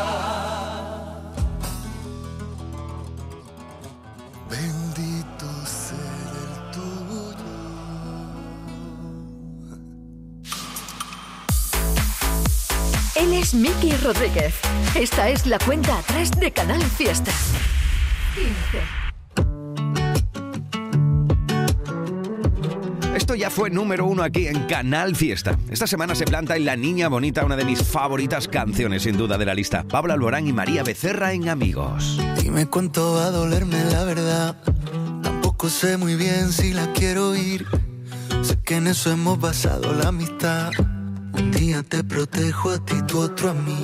Bendito 4.51 5.47
ser 5.65 6.31
el 6.45 6.71
tuyo. 6.73 7.59
Él 13.15 13.33
es 13.35 13.55
Miki 13.55 13.97
Rodríguez. 13.97 14.55
Esta 14.95 15.29
es 15.29 15.47
la 15.47 15.59
cuenta 15.59 15.99
atrás 15.99 16.31
de 16.31 16.51
Canal 16.53 16.83
Fiesta. 16.83 17.33
15. 18.35 18.98
Ya 23.39 23.51
fue 23.51 23.71
número 23.71 24.05
uno 24.05 24.23
aquí 24.25 24.49
en 24.49 24.67
Canal 24.67 25.15
Fiesta. 25.15 25.57
Esta 25.71 25.87
semana 25.87 26.15
se 26.15 26.25
planta 26.25 26.57
en 26.57 26.65
La 26.65 26.75
Niña 26.75 27.09
Bonita, 27.09 27.45
una 27.45 27.57
de 27.57 27.65
mis 27.65 27.83
favoritas 27.83 28.49
canciones 28.49 29.05
sin 29.05 29.17
duda 29.17 29.39
de 29.39 29.47
la 29.47 29.55
lista. 29.55 29.85
Pablo 29.85 30.13
Alborán 30.13 30.49
y 30.49 30.53
María 30.53 30.83
Becerra 30.83 31.33
en 31.33 31.49
Amigos. 31.49 32.21
Dime 32.43 32.67
cuánto 32.67 33.15
va 33.15 33.27
a 33.27 33.31
dolerme 33.31 33.85
la 33.85 34.05
verdad. 34.05 34.57
Tampoco 35.23 35.69
sé 35.69 35.97
muy 35.97 36.17
bien 36.17 36.53
si 36.53 36.73
la 36.73 36.93
quiero 36.93 37.31
oír. 37.31 37.65
Sé 38.43 38.59
que 38.65 38.77
en 38.77 38.89
eso 38.89 39.13
hemos 39.13 39.39
basado 39.39 39.93
la 39.93 40.09
amistad. 40.09 40.73
Un 41.33 41.53
día 41.53 41.85
te 41.85 42.03
protejo 42.03 42.71
a 42.71 42.85
ti, 42.85 42.97
tú 43.07 43.21
otro 43.21 43.51
a 43.51 43.55
mí. 43.55 43.83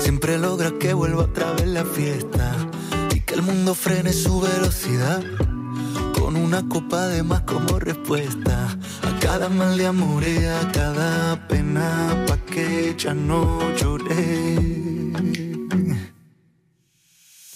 Siempre 0.00 0.38
logras 0.38 0.72
que 0.80 0.92
vuelva 0.92 1.22
otra 1.22 1.52
vez 1.52 1.68
la 1.68 1.84
fiesta. 1.84 2.56
Y 3.14 3.20
que 3.20 3.34
el 3.34 3.42
mundo 3.42 3.74
frene 3.74 4.12
su 4.12 4.40
velocidad. 4.40 5.22
Una 6.52 6.68
copa 6.68 7.08
de 7.08 7.22
más 7.22 7.40
como 7.44 7.78
respuesta. 7.78 8.76
A 9.08 9.20
cada 9.20 9.48
mal 9.48 9.74
de 9.78 9.86
amor 9.86 10.22
y 10.22 10.44
a 10.44 10.70
cada 10.70 11.48
pena. 11.48 12.26
Pa' 12.28 12.36
que 12.36 12.94
ya 12.94 13.14
no 13.14 13.58
lloré. 13.74 14.58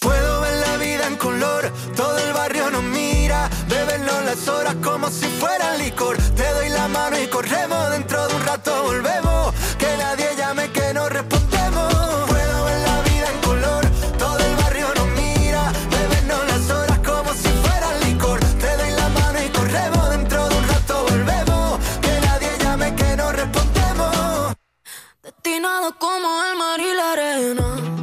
Puedo 0.01 0.41
ver 0.41 0.57
la 0.67 0.77
vida 0.79 1.09
en 1.09 1.17
color, 1.17 1.71
todo 1.95 2.17
el 2.27 2.33
barrio 2.33 2.71
nos 2.71 2.85
mira, 2.85 3.51
bebernos 3.69 4.25
las 4.25 4.49
horas 4.49 4.77
como 4.83 5.11
si 5.11 5.27
fuera 5.27 5.77
licor. 5.77 6.17
Te 6.35 6.49
doy 6.55 6.71
la 6.71 6.89
mano 6.89 7.21
y 7.21 7.27
corremos, 7.27 7.91
dentro 7.91 8.27
de 8.29 8.35
un 8.35 8.47
rato 8.47 8.83
volvemos, 8.83 9.53
que 9.77 9.95
nadie 9.99 10.29
llame 10.39 10.71
que 10.71 10.95
no 10.95 11.07
respondemos. 11.11 11.46
Destinado 25.67 25.99
como 25.99 26.29
el 26.45 26.57
mar 26.57 26.79
y 26.81 26.95
la 26.95 27.13
arena. 27.13 27.96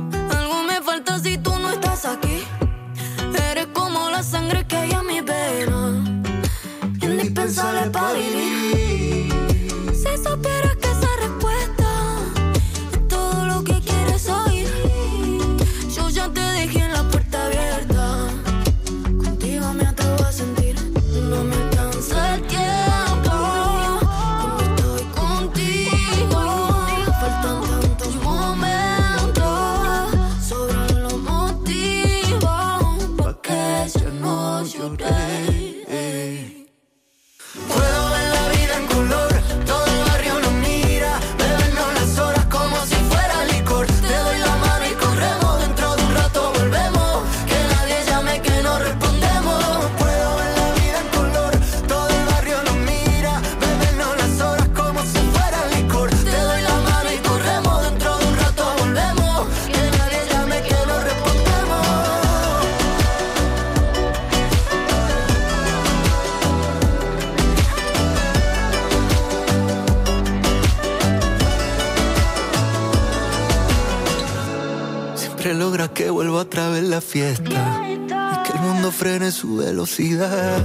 Logra 75.51 75.89
que 75.89 76.09
vuelva 76.09 76.39
otra 76.39 76.69
vez 76.69 76.83
la 76.83 77.01
fiesta 77.01 77.83
y 77.89 78.07
que 78.07 78.53
el 78.53 78.61
mundo 78.61 78.91
frene 78.91 79.29
su 79.29 79.57
velocidad 79.57 80.63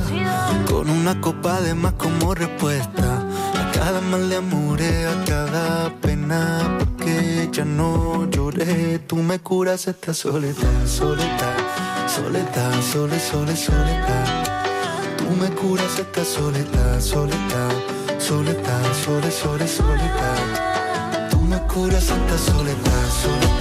con 0.71 0.89
una 0.89 1.21
copa 1.21 1.61
de 1.61 1.75
más 1.75 1.95
como 1.95 2.33
respuesta 2.33 3.27
a 3.55 3.73
cada 3.73 4.01
mal 4.01 4.31
de 4.31 4.37
amores, 4.37 5.07
a 5.07 5.25
cada 5.25 5.95
pena 6.01 6.79
porque 6.79 7.49
ya 7.53 7.65
no 7.65 8.31
lloré. 8.31 9.01
Tú 9.01 9.17
me 9.17 9.41
curas 9.41 9.89
esta 9.89 10.15
soledad, 10.15 10.87
soledad, 10.87 11.57
soledad, 12.07 12.81
sole, 12.81 13.19
sole, 13.19 13.57
soledad. 13.57 14.45
Tú 15.19 15.25
me 15.41 15.49
curas 15.57 15.99
esta 15.99 16.25
soledad, 16.25 17.01
soledad, 17.01 17.73
soledad, 18.19 18.83
sole, 19.05 19.31
sole, 19.31 19.67
soledad. 19.67 21.31
Tú 21.31 21.41
me 21.41 21.59
curas 21.63 22.05
esta 22.05 22.39
soledad, 22.39 23.09
soledad, 23.23 23.58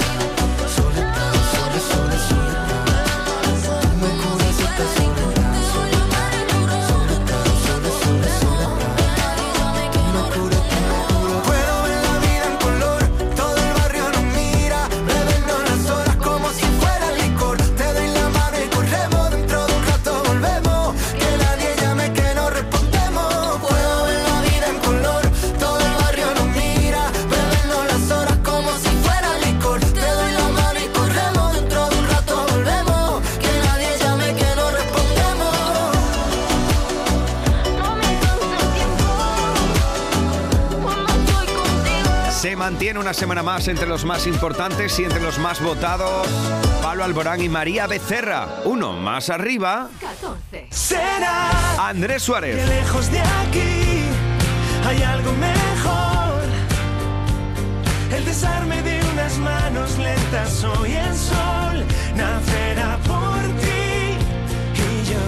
mantiene 42.71 42.99
una 42.99 43.13
semana 43.13 43.43
más 43.43 43.69
entre 43.69 43.87
los 43.87 44.03
más 44.03 44.27
importantes 44.27 44.99
y 44.99 45.05
entre 45.05 45.21
los 45.21 45.39
más 45.39 45.61
votados. 45.63 46.27
Pablo 46.81 47.05
Alborán 47.05 47.39
y 47.39 47.47
María 47.47 47.87
Becerra. 47.87 48.45
Uno 48.65 48.91
más 48.91 49.29
arriba. 49.29 49.87
14. 50.01 50.67
Será 50.69 51.87
Andrés 51.87 52.23
Suárez. 52.23 52.57
que 52.57 52.65
lejos 52.65 53.09
de 53.09 53.21
aquí 53.21 54.01
hay 54.85 55.01
algo 55.01 55.31
mejor. 55.31 56.41
El 58.13 58.25
desarme 58.25 58.81
de 58.81 58.99
unas 59.13 59.37
manos 59.37 59.97
lentas 59.97 60.65
hoy 60.65 60.91
el 60.91 61.15
sol 61.15 61.85
nacerá 62.17 62.97
por 63.07 63.43
ti 63.61 64.17
y 64.75 65.05
yo. 65.09 65.25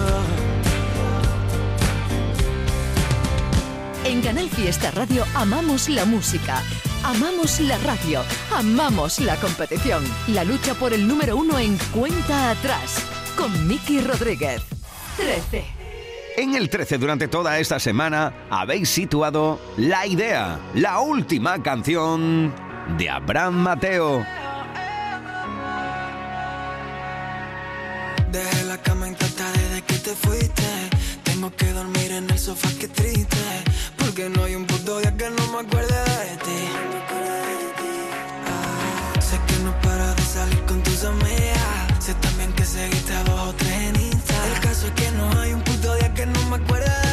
En 4.03 4.21
Canal 4.21 4.49
Fiesta 4.49 4.91
Radio 4.91 5.23
amamos 5.35 5.87
la 5.87 6.03
música, 6.03 6.61
amamos 7.03 7.59
la 7.59 7.77
radio, 7.79 8.23
amamos 8.55 9.19
la 9.19 9.35
competición. 9.37 10.03
La 10.27 10.43
lucha 10.43 10.73
por 10.73 10.93
el 10.93 11.07
número 11.07 11.37
uno 11.37 11.57
en 11.59 11.77
cuenta 11.93 12.51
atrás 12.51 13.03
con 13.37 13.67
Miki 13.67 14.01
Rodríguez. 14.01 14.61
13. 15.17 15.65
En 16.37 16.55
el 16.55 16.69
13 16.69 16.97
durante 16.97 17.27
toda 17.27 17.59
esta 17.59 17.79
semana 17.79 18.33
habéis 18.49 18.89
situado 18.89 19.59
La 19.77 20.07
Idea, 20.07 20.59
la 20.73 20.99
última 20.99 21.61
canción 21.61 22.53
de 22.97 23.09
Abraham 23.09 23.55
Mateo. 23.55 24.25
Dejé 28.31 28.63
la 28.65 28.77
cama 28.77 29.07
intacta 29.07 29.51
desde 29.51 29.81
que 29.81 29.93
te 29.95 30.15
fuiste. 30.15 30.98
Tengo 31.39 31.55
que 31.55 31.71
dormir 31.71 32.11
en 32.11 32.29
el 32.29 32.37
sofá, 32.37 32.67
que 32.77 32.89
triste. 32.89 33.37
Porque 33.97 34.27
no 34.27 34.43
hay 34.43 34.55
un 34.55 34.65
puto 34.65 34.99
día 34.99 35.15
que 35.15 35.29
no 35.29 35.47
me 35.53 35.59
acuerde 35.59 35.95
de 35.95 36.35
ti. 36.35 36.61
Ah, 38.45 39.21
sé 39.21 39.39
que 39.47 39.63
no 39.63 39.71
paras 39.79 40.17
de 40.17 40.21
salir 40.21 40.61
con 40.65 40.83
tus 40.83 41.01
amigas. 41.05 42.03
Sé 42.03 42.13
también 42.15 42.51
que 42.51 42.65
seguiste 42.65 43.13
a 43.13 43.23
dos 43.23 43.39
o 43.39 43.53
tres 43.53 43.71
en 43.71 43.95
Insta. 44.01 44.35
El 44.53 44.59
caso 44.59 44.87
es 44.87 44.91
que 44.91 45.11
no 45.11 45.39
hay 45.39 45.53
un 45.53 45.61
puto 45.61 45.95
día 45.95 46.13
que 46.13 46.25
no 46.25 46.43
me 46.49 46.57
acuerde 46.57 46.89
de 46.89 47.03
ti. 47.03 47.08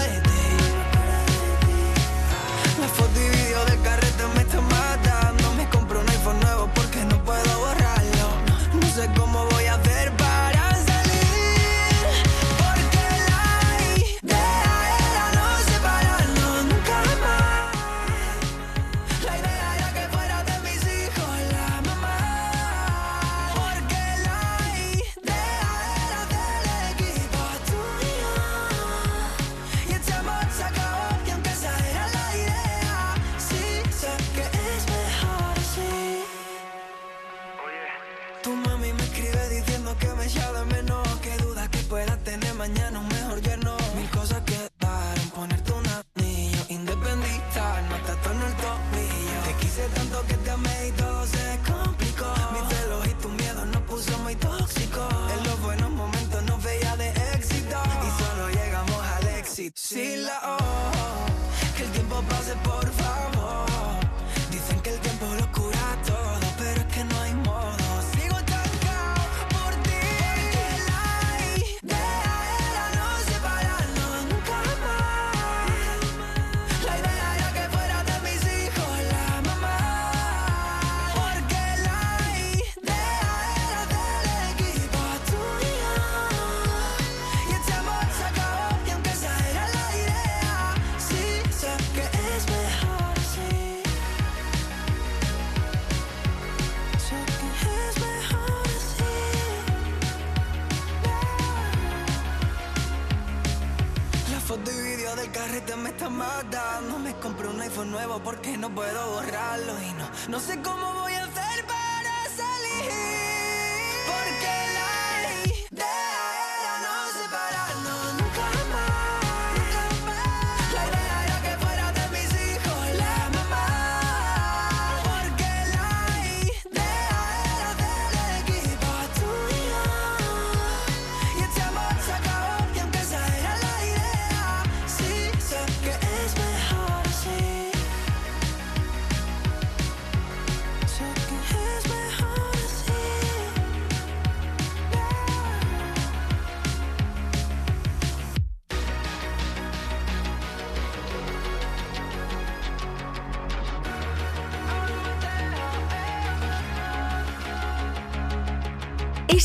Puedo 108.77 109.11
borrarlo 109.11 109.72
y 109.83 109.93
no, 109.95 110.07
no 110.29 110.39
sé 110.39 110.61
cómo 110.61 110.95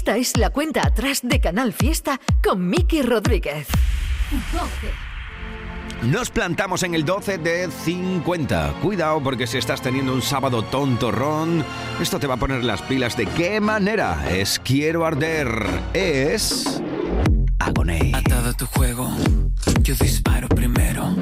Esta 0.02 0.18
es 0.18 0.36
la 0.36 0.50
cuenta 0.50 0.82
atrás 0.84 1.20
de 1.22 1.40
Canal 1.40 1.74
Fiesta 1.74 2.20
con 2.44 2.68
Miki 2.68 3.04
Rodríguez. 3.04 3.68
12. 4.52 6.10
Nos 6.12 6.32
plantamos 6.32 6.82
en 6.82 6.96
el 6.96 7.06
12 7.06 7.38
de 7.38 7.70
50. 7.70 8.74
Cuidado 8.82 9.22
porque 9.22 9.46
si 9.46 9.60
estás 9.60 9.80
teniendo 9.80 10.12
un 10.16 10.24
sábado 10.24 10.64
tontorrón, 10.64 11.64
esto 12.02 12.18
te 12.18 12.26
va 12.26 12.34
a 12.34 12.38
poner 12.38 12.64
las 12.64 12.82
pilas 12.82 13.16
de 13.16 13.28
qué 13.28 13.62
manera. 13.62 14.28
Es 14.28 14.58
Quiero 14.58 15.06
Arder. 15.06 15.68
Es... 15.94 16.82
Agoney. 17.60 18.12
Atado 18.16 18.50
a 18.50 18.54
tu 18.54 18.66
juego, 18.66 19.08
yo 19.84 19.94
disparo 20.02 20.50
primero. 20.50 21.16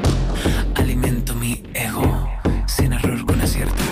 Alimento 0.75 1.35
mi 1.35 1.63
ego, 1.73 2.31
sin 2.65 2.93
error 2.93 3.25
con 3.25 3.41
acierto. 3.41 3.83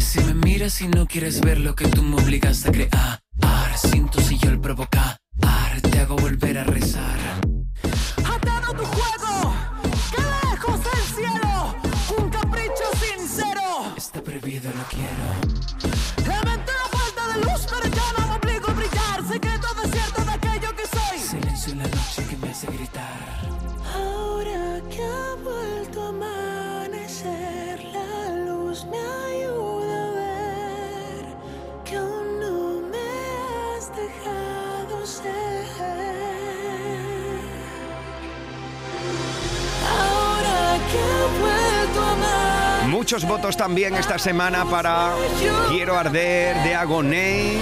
Si 0.00 0.18
me 0.24 0.34
miras 0.34 0.80
y 0.80 0.88
no 0.88 1.06
quieres 1.06 1.40
ver 1.40 1.60
lo 1.60 1.76
que 1.76 1.86
tú 1.86 2.02
me 2.02 2.16
obligaste 2.20 2.68
a 2.68 2.72
crear, 2.72 3.27
provocar, 4.68 5.16
te 5.80 5.98
hago 5.98 6.14
volver 6.16 6.58
a 6.58 6.64
rezar. 6.64 7.18
Atado 8.18 8.74
tu 8.74 8.84
juego, 8.84 9.54
que 10.14 10.20
lejos 10.20 10.84
del 10.84 11.02
cielo, 11.16 11.74
un 12.18 12.28
capricho 12.28 12.86
sincero. 13.00 13.94
Está 13.96 14.20
prohibido, 14.20 14.70
lo 14.70 14.84
quiero. 14.90 15.47
También 43.56 43.94
esta 43.94 44.18
semana 44.18 44.64
para 44.66 45.12
Quiero 45.68 45.98
Arder 45.98 46.54
de 46.62 46.74
Agoney. 46.74 47.58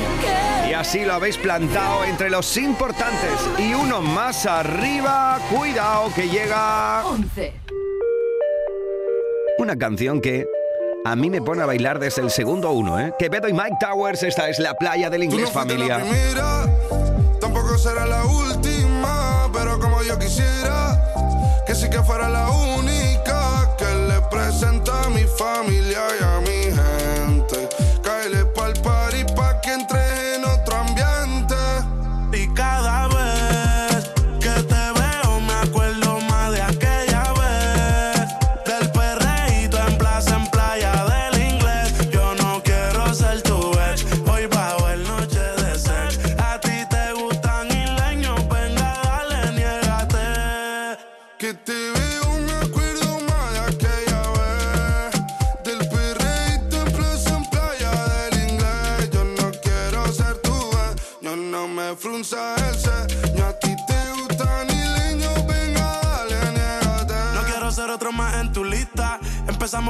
Y 0.69 0.73
así 0.73 1.05
lo 1.05 1.15
habéis 1.15 1.37
plantado 1.39 2.05
entre 2.05 2.29
los 2.29 2.57
importantes. 2.57 3.31
Y 3.57 3.73
uno 3.73 4.03
más 4.03 4.47
arriba, 4.47 5.39
cuidado 5.49 6.13
que 6.15 6.29
llega... 6.29 7.07
11. 7.07 7.53
Una 9.59 9.77
canción 9.77 10.21
que 10.21 10.47
a 11.05 11.15
mí 11.15 11.31
me 11.31 11.41
pone 11.41 11.63
a 11.63 11.67
bailar 11.67 11.99
desde 11.99 12.21
el 12.21 12.31
segundo 12.31 12.73
uno, 12.73 12.99
¿eh? 12.99 13.15
Quevedo 13.19 13.49
y 13.49 13.53
Mike 13.53 13.77
Towers, 13.81 14.23
esta 14.25 14.49
es 14.49 14.59
la 14.59 14.75
playa 14.75 15.09
del 15.09 15.23
inglés 15.23 15.51
familia. 15.51 15.99
Mira, 15.99 16.67
tampoco 17.41 17.79
será 17.79 18.07
la 18.07 18.25
última, 18.25 19.49
pero 19.53 19.79
como 19.79 20.03
yo 20.03 20.19
quisiera 20.19 21.01
que 21.65 21.75
sí 21.75 21.89
que 21.89 22.03
fuera 22.03 22.29
la 22.29 22.51
única 22.51 23.06
60 24.61 25.11
mi 25.11 25.25
familia 25.39 26.01
ya 26.21 26.36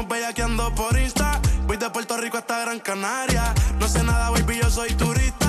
Bellaqueando 0.05 0.75
por 0.75 0.99
Insta. 0.99 1.41
Voy 1.67 1.79
de 1.79 1.89
Puerto 1.91 2.17
Rico 2.19 2.37
hasta 2.37 2.61
Gran 2.61 2.81
Canaria. 2.81 3.55
No 3.81 3.89
sé 3.89 4.03
nada, 4.03 4.31
baby, 4.31 4.61
yo 4.63 4.71
soy 4.71 4.93
turista. 4.95 5.46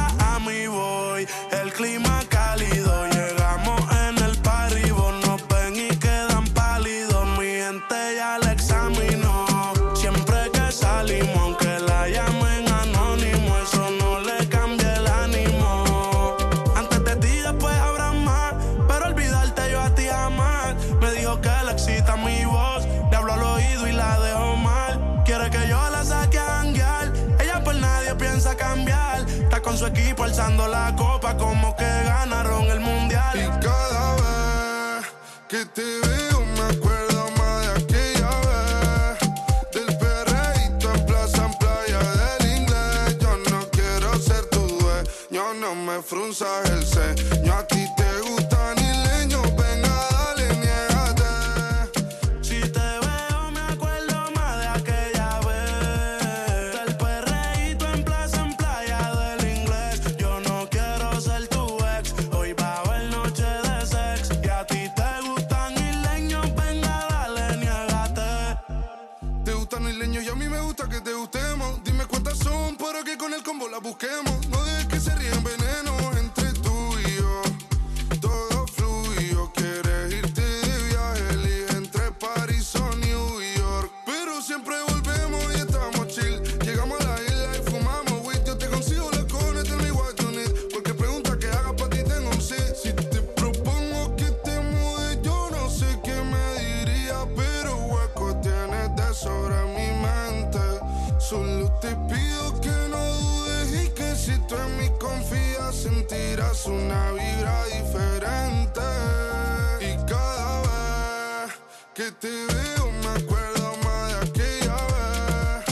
Que 111.98 112.12
te 112.12 112.28
veo 112.28 112.92
me 112.92 113.08
acuerdo 113.08 113.76
más 113.84 114.12
de 114.12 114.30
aquella 114.30 114.78
vez. 114.94 115.66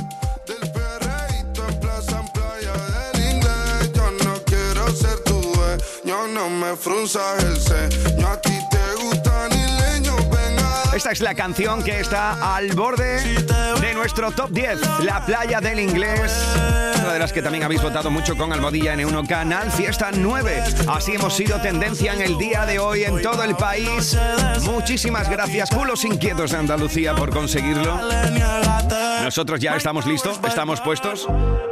Del 0.47 0.71
perreíto 0.71 1.67
en 1.69 1.79
plaza, 1.79 2.19
en 2.19 2.27
playa 2.29 2.73
del 2.95 3.35
inglés. 3.35 3.91
Yo 3.93 4.09
no 4.25 4.33
quiero 4.43 4.89
ser 4.89 5.19
tu 5.19 5.39
dueño, 5.39 6.27
no 6.29 6.49
me 6.49 6.75
frunzas 6.75 7.43
el 7.43 7.57
ceño 7.57 8.04
Esta 11.05 11.13
es 11.13 11.21
la 11.21 11.35
canción 11.35 11.83
que 11.83 11.99
está 11.99 12.55
al 12.55 12.69
borde 12.73 13.21
de 13.79 13.93
nuestro 13.93 14.31
top 14.31 14.49
10, 14.49 15.03
La 15.03 15.23
Playa 15.23 15.61
del 15.61 15.79
Inglés. 15.79 16.35
Una 16.99 17.13
de 17.13 17.19
las 17.19 17.31
que 17.31 17.43
también 17.43 17.63
habéis 17.63 17.83
votado 17.83 18.09
mucho 18.09 18.35
con 18.35 18.51
Almohadilla 18.51 18.95
N1 18.95 19.27
Canal 19.27 19.71
Fiesta 19.71 20.09
9. 20.11 20.63
Así 20.87 21.11
hemos 21.13 21.35
sido 21.35 21.61
tendencia 21.61 22.11
en 22.11 22.23
el 22.23 22.39
día 22.39 22.65
de 22.65 22.79
hoy 22.79 23.03
en 23.03 23.21
todo 23.21 23.43
el 23.43 23.55
país. 23.55 24.17
Muchísimas 24.63 25.29
gracias, 25.29 25.69
culos 25.69 26.03
inquietos 26.05 26.49
de 26.49 26.57
Andalucía, 26.57 27.13
por 27.13 27.29
conseguirlo. 27.29 27.99
Nosotros 29.21 29.59
ya 29.59 29.75
estamos 29.75 30.07
listos, 30.07 30.39
estamos 30.47 30.81
puestos. 30.81 31.27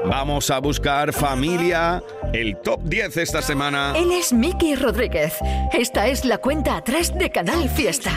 Vamos 0.05 0.51
a 0.51 0.59
buscar 0.59 1.11
familia, 1.11 2.03
el 2.33 2.57
top 2.57 2.81
10 2.83 3.17
esta 3.17 3.41
semana. 3.41 3.93
Él 3.95 4.11
es 4.11 4.31
Miki 4.31 4.75
Rodríguez. 4.75 5.33
Esta 5.71 6.05
es 6.05 6.23
la 6.23 6.37
cuenta 6.37 6.77
atrás 6.77 7.17
de 7.17 7.31
Canal 7.31 7.67
Fiesta. 7.67 8.11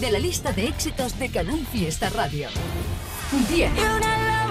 De 0.00 0.10
la 0.10 0.18
lista 0.18 0.52
de 0.52 0.68
éxitos 0.68 1.18
de 1.18 1.28
Canal 1.30 1.66
Fiesta 1.72 2.10
Radio. 2.10 2.48
10. 3.48 3.70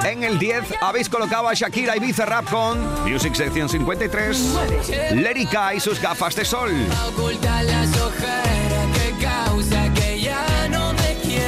En 0.04 0.24
el 0.24 0.40
10 0.40 0.64
habéis 0.82 1.08
colocado 1.10 1.48
a 1.48 1.54
Shakira 1.54 1.96
y 1.96 2.00
Bizarrap 2.00 2.50
con 2.50 3.10
Music 3.10 3.36
Sección 3.36 3.70
53, 3.70 4.56
Lérica 5.14 5.74
y 5.74 5.80
sus 5.80 6.02
gafas 6.02 6.36
de 6.36 6.46
sol. 6.46 6.72
Oculta 7.08 7.64
las 7.64 7.90
ojeras 8.02 8.88
que 8.98 9.24
causa 9.24 9.94
que 9.94 10.22
ya 10.22 10.68
no 10.70 10.94
me 10.94 11.16
quiere. 11.24 11.46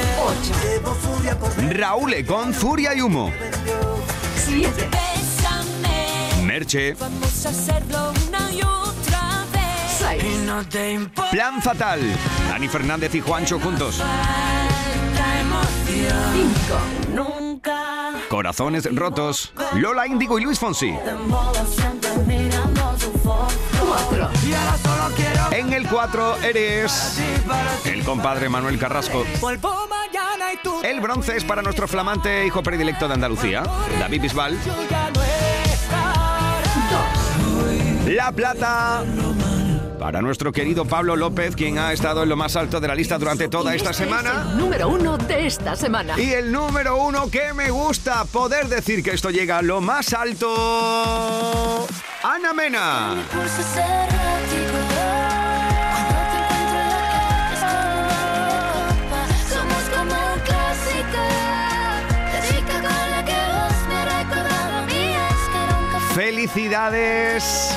Raúl 1.74 2.14
con 2.26 2.54
Furia 2.54 2.94
y 2.94 3.00
Humo. 3.00 3.32
7. 4.46 4.88
Bésame. 4.90 6.42
Merche, 6.44 6.94
Vamos 6.94 7.46
a 7.46 7.48
hacerlo 7.50 8.12
una 8.28 8.52
y 8.52 8.62
otra 8.62 8.97
Plan 11.30 11.60
Fatal. 11.62 12.00
Dani 12.48 12.68
Fernández 12.68 13.14
y 13.14 13.20
Juancho 13.20 13.60
juntos. 13.60 13.98
la 13.98 15.40
emoción. 15.40 16.58
5. 16.66 17.14
Nunca. 17.14 18.12
Corazones 18.28 18.88
rotos. 18.94 19.52
Lola 19.74 20.06
Índigo 20.06 20.38
y 20.38 20.44
Luis 20.44 20.58
Fonsi. 20.58 20.92
Te 21.04 21.14
modo 21.14 21.66
siempre 21.66 22.10
mirando 22.26 22.96
su 22.98 23.12
foto. 23.18 23.52
4. 23.86 24.30
Y 24.46 24.52
ahora 24.54 24.78
solo 24.78 25.14
quiero 25.14 25.52
En 25.52 25.72
el 25.72 25.86
4 25.88 26.36
eres 26.42 27.18
el 27.84 28.02
compadre 28.04 28.48
Manuel 28.48 28.78
Carrasco. 28.78 29.24
El 30.82 31.00
bronce 31.00 31.36
es 31.36 31.44
para 31.44 31.62
nuestro 31.62 31.86
flamante 31.86 32.46
hijo 32.46 32.62
predilecto 32.62 33.08
de 33.08 33.14
Andalucía, 33.14 33.62
David 34.00 34.22
Bisbal. 34.22 34.58
ya 34.88 35.10
no 35.10 35.22
estarás. 35.22 36.28
La 38.06 38.32
plata 38.32 39.04
para 39.98 40.22
nuestro 40.22 40.52
querido 40.52 40.84
Pablo 40.84 41.16
López, 41.16 41.56
quien 41.56 41.78
ha 41.78 41.92
estado 41.92 42.22
en 42.22 42.28
lo 42.28 42.36
más 42.36 42.56
alto 42.56 42.80
de 42.80 42.88
la 42.88 42.94
lista 42.94 43.18
durante 43.18 43.48
toda 43.48 43.74
esta 43.74 43.90
Este 43.90 44.04
es 44.04 44.08
semana. 44.08 44.46
el 44.52 44.58
número 44.58 44.88
uno 44.88 45.18
de 45.18 45.46
esta 45.46 45.74
semana. 45.76 46.18
Y 46.18 46.32
el 46.32 46.52
número 46.52 47.02
uno 47.02 47.30
que 47.30 47.52
me 47.52 47.70
gusta 47.70 48.24
poder 48.24 48.68
decir 48.68 49.02
que 49.02 49.10
esto 49.10 49.30
llega 49.30 49.58
a 49.58 49.62
lo 49.62 49.80
más 49.80 50.12
alto. 50.12 51.86
Ana 52.22 52.52
Mena. 52.52 53.16
Felicidades. 66.38 67.74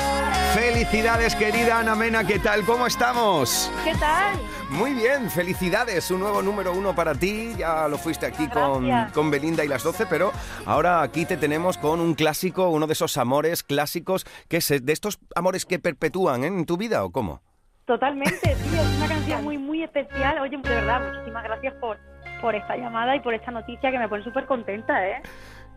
Felicidades, 0.54 1.34
querida 1.34 1.78
Ana 1.78 1.94
Mena. 1.94 2.26
¿Qué 2.26 2.38
tal? 2.38 2.62
¿Cómo 2.66 2.86
estamos? 2.86 3.72
¿Qué 3.84 3.94
tal? 3.94 4.38
Muy 4.68 4.92
bien, 4.92 5.30
felicidades. 5.30 6.10
Un 6.10 6.20
nuevo 6.20 6.42
número 6.42 6.74
uno 6.74 6.94
para 6.94 7.14
ti. 7.14 7.54
Ya 7.56 7.88
lo 7.88 7.96
fuiste 7.96 8.26
aquí 8.26 8.48
con, 8.48 8.86
con 9.14 9.30
Belinda 9.30 9.64
y 9.64 9.68
las 9.68 9.82
12, 9.82 10.04
pero 10.06 10.30
ahora 10.66 11.00
aquí 11.00 11.24
te 11.24 11.38
tenemos 11.38 11.78
con 11.78 12.00
un 12.00 12.14
clásico, 12.14 12.68
uno 12.68 12.86
de 12.86 12.92
esos 12.92 13.16
amores 13.16 13.62
clásicos, 13.62 14.26
que 14.48 14.58
es 14.58 14.68
de 14.68 14.92
estos 14.92 15.20
amores 15.34 15.64
que 15.64 15.78
perpetúan 15.78 16.44
¿eh? 16.44 16.48
en 16.48 16.66
tu 16.66 16.76
vida 16.76 17.02
o 17.02 17.10
cómo? 17.10 17.40
Totalmente, 17.86 18.38
tío, 18.42 18.82
es 18.82 18.96
una 18.98 19.08
canción 19.08 19.44
muy, 19.44 19.56
muy 19.56 19.82
especial. 19.82 20.38
Oye, 20.38 20.58
de 20.58 20.68
verdad, 20.68 21.00
muchísimas 21.12 21.44
gracias 21.44 21.72
por, 21.80 21.98
por 22.42 22.54
esta 22.54 22.76
llamada 22.76 23.16
y 23.16 23.20
por 23.20 23.32
esta 23.32 23.50
noticia 23.50 23.90
que 23.90 23.98
me 23.98 24.06
pone 24.06 24.22
súper 24.22 24.44
contenta, 24.44 25.08
¿eh? 25.08 25.22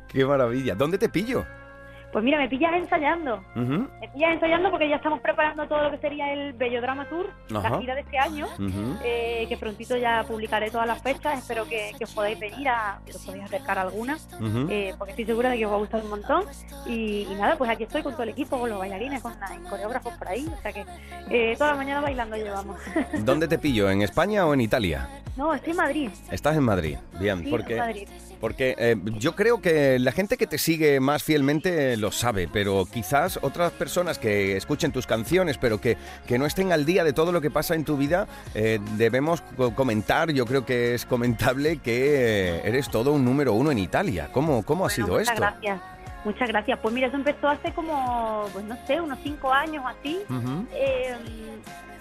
Qué 0.10 0.26
maravilla. 0.26 0.76
¿Dónde 0.76 0.98
te 0.98 1.08
pillo? 1.08 1.46
Pues 2.16 2.24
mira, 2.24 2.38
me 2.38 2.48
pillas 2.48 2.72
ensayando. 2.74 3.44
Ujú. 3.58 3.90
Me 4.00 4.08
pillas 4.08 4.36
ensayando 4.36 4.72
porque 4.72 4.88
ya 4.88 4.96
estamos 4.96 5.20
preparando 5.20 5.68
todo 5.68 5.84
lo 5.84 5.92
que 5.92 5.98
sería 5.98 6.32
el 6.32 6.54
Bello 6.54 6.80
Drama 6.80 7.10
Tour, 7.10 7.30
la 7.50 7.78
gira 7.78 7.94
de 7.94 8.00
este 8.00 8.18
año, 8.18 8.48
eh, 9.04 9.46
que 9.50 9.58
prontito 9.58 9.98
ya 9.98 10.24
publicaré 10.26 10.72
todas 10.72 10.88
las 10.88 11.02
fechas. 11.02 11.38
Espero 11.38 11.66
que, 11.66 11.92
que 11.98 12.06
os 12.06 12.14
podáis 12.14 12.40
venir 12.40 12.70
a, 12.70 13.02
que 13.06 13.12
os 13.12 13.18
podáis 13.26 13.44
acercar 13.44 13.78
a 13.80 13.82
alguna, 13.82 14.16
Ujú. 14.40 14.66
eh, 14.70 14.94
porque 14.98 15.12
estoy 15.12 15.26
segura 15.26 15.50
de 15.50 15.58
que 15.58 15.66
os 15.66 15.72
va 15.74 15.76
a 15.76 15.80
gustar 15.80 16.02
un 16.04 16.10
montón. 16.10 16.44
Y, 16.86 17.28
y 17.30 17.36
nada, 17.38 17.58
pues 17.58 17.70
aquí 17.70 17.84
estoy 17.84 18.02
con 18.02 18.14
todo 18.14 18.24
el 18.24 18.30
equipo, 18.30 18.58
con 18.58 18.70
los 18.70 18.80
bailarines, 18.80 19.22
con 19.22 19.38
la- 19.38 19.70
coreógrafos 19.70 20.14
por 20.14 20.30
ahí. 20.30 20.48
O 20.58 20.62
sea 20.62 20.72
que 20.72 20.86
eh, 21.30 21.56
toda 21.58 21.72
la 21.72 21.76
mañana 21.76 22.00
bailando 22.00 22.38
llevamos. 22.38 22.80
¿Dónde 23.26 23.50
te 23.50 23.58
pillo? 23.60 23.90
¿En 23.90 24.02
España 24.04 24.46
o 24.46 24.54
en 24.54 24.62
Italia? 24.62 25.10
no, 25.36 25.54
estoy 25.54 25.72
en 25.72 25.78
Madrid. 25.78 26.10
Estás 26.32 26.56
en 26.56 26.64
Madrid. 26.64 26.98
Bien, 27.20 27.44
Sí, 27.44 27.50
porque 27.52 27.74
en 27.74 27.80
Madrid. 27.80 28.08
Porque 28.46 28.76
eh, 28.78 28.96
yo 29.18 29.36
creo 29.36 29.60
que 29.60 29.98
la 29.98 30.12
gente 30.12 30.38
que 30.38 30.46
te 30.46 30.60
sigue 30.60 31.00
más 31.00 31.24
fielmente 31.24 31.98
lo 31.98 32.12
sabe, 32.12 32.48
pero 32.48 32.86
quizás 32.86 33.40
otras 33.42 33.72
personas 33.72 34.20
que 34.20 34.56
escuchen 34.56 34.92
tus 34.92 35.08
canciones, 35.08 35.58
pero 35.58 35.82
que, 35.82 35.98
que 36.28 36.38
no 36.38 36.46
estén 36.46 36.72
al 36.72 36.86
día 36.86 37.04
de 37.04 37.12
todo 37.12 37.32
lo 37.32 37.42
que 37.42 37.50
pasa 37.50 37.74
en 37.74 37.84
tu 37.86 37.98
vida, 37.98 38.28
eh, 38.54 38.78
debemos 38.98 39.42
co- 39.58 39.74
comentar, 39.74 40.32
yo 40.32 40.46
creo 40.46 40.64
que 40.64 40.94
es 40.94 41.08
comentable 41.08 41.78
que 41.78 42.62
eres 42.64 42.88
todo 42.92 43.14
un 43.14 43.26
número 43.26 43.54
uno 43.54 43.72
en 43.72 43.80
Italia. 43.80 44.30
¿Cómo, 44.32 44.62
cómo 44.62 44.86
ha 44.86 44.92
sido 44.92 45.08
Muchas 45.14 45.30
esto? 45.30 45.42
gracias. 45.42 45.82
Muchas 46.26 46.48
gracias. 46.50 46.80
Pues 46.80 46.94
mira, 46.94 47.08
eso 47.08 47.16
empezó 47.16 47.48
hace 47.48 47.72
como, 47.74 48.46
pues 48.52 48.66
no 48.66 48.76
sé, 48.86 49.00
unos 49.00 49.20
cinco 49.24 49.54
años 49.54 49.84
así. 49.88 50.22
Eh, 50.74 51.16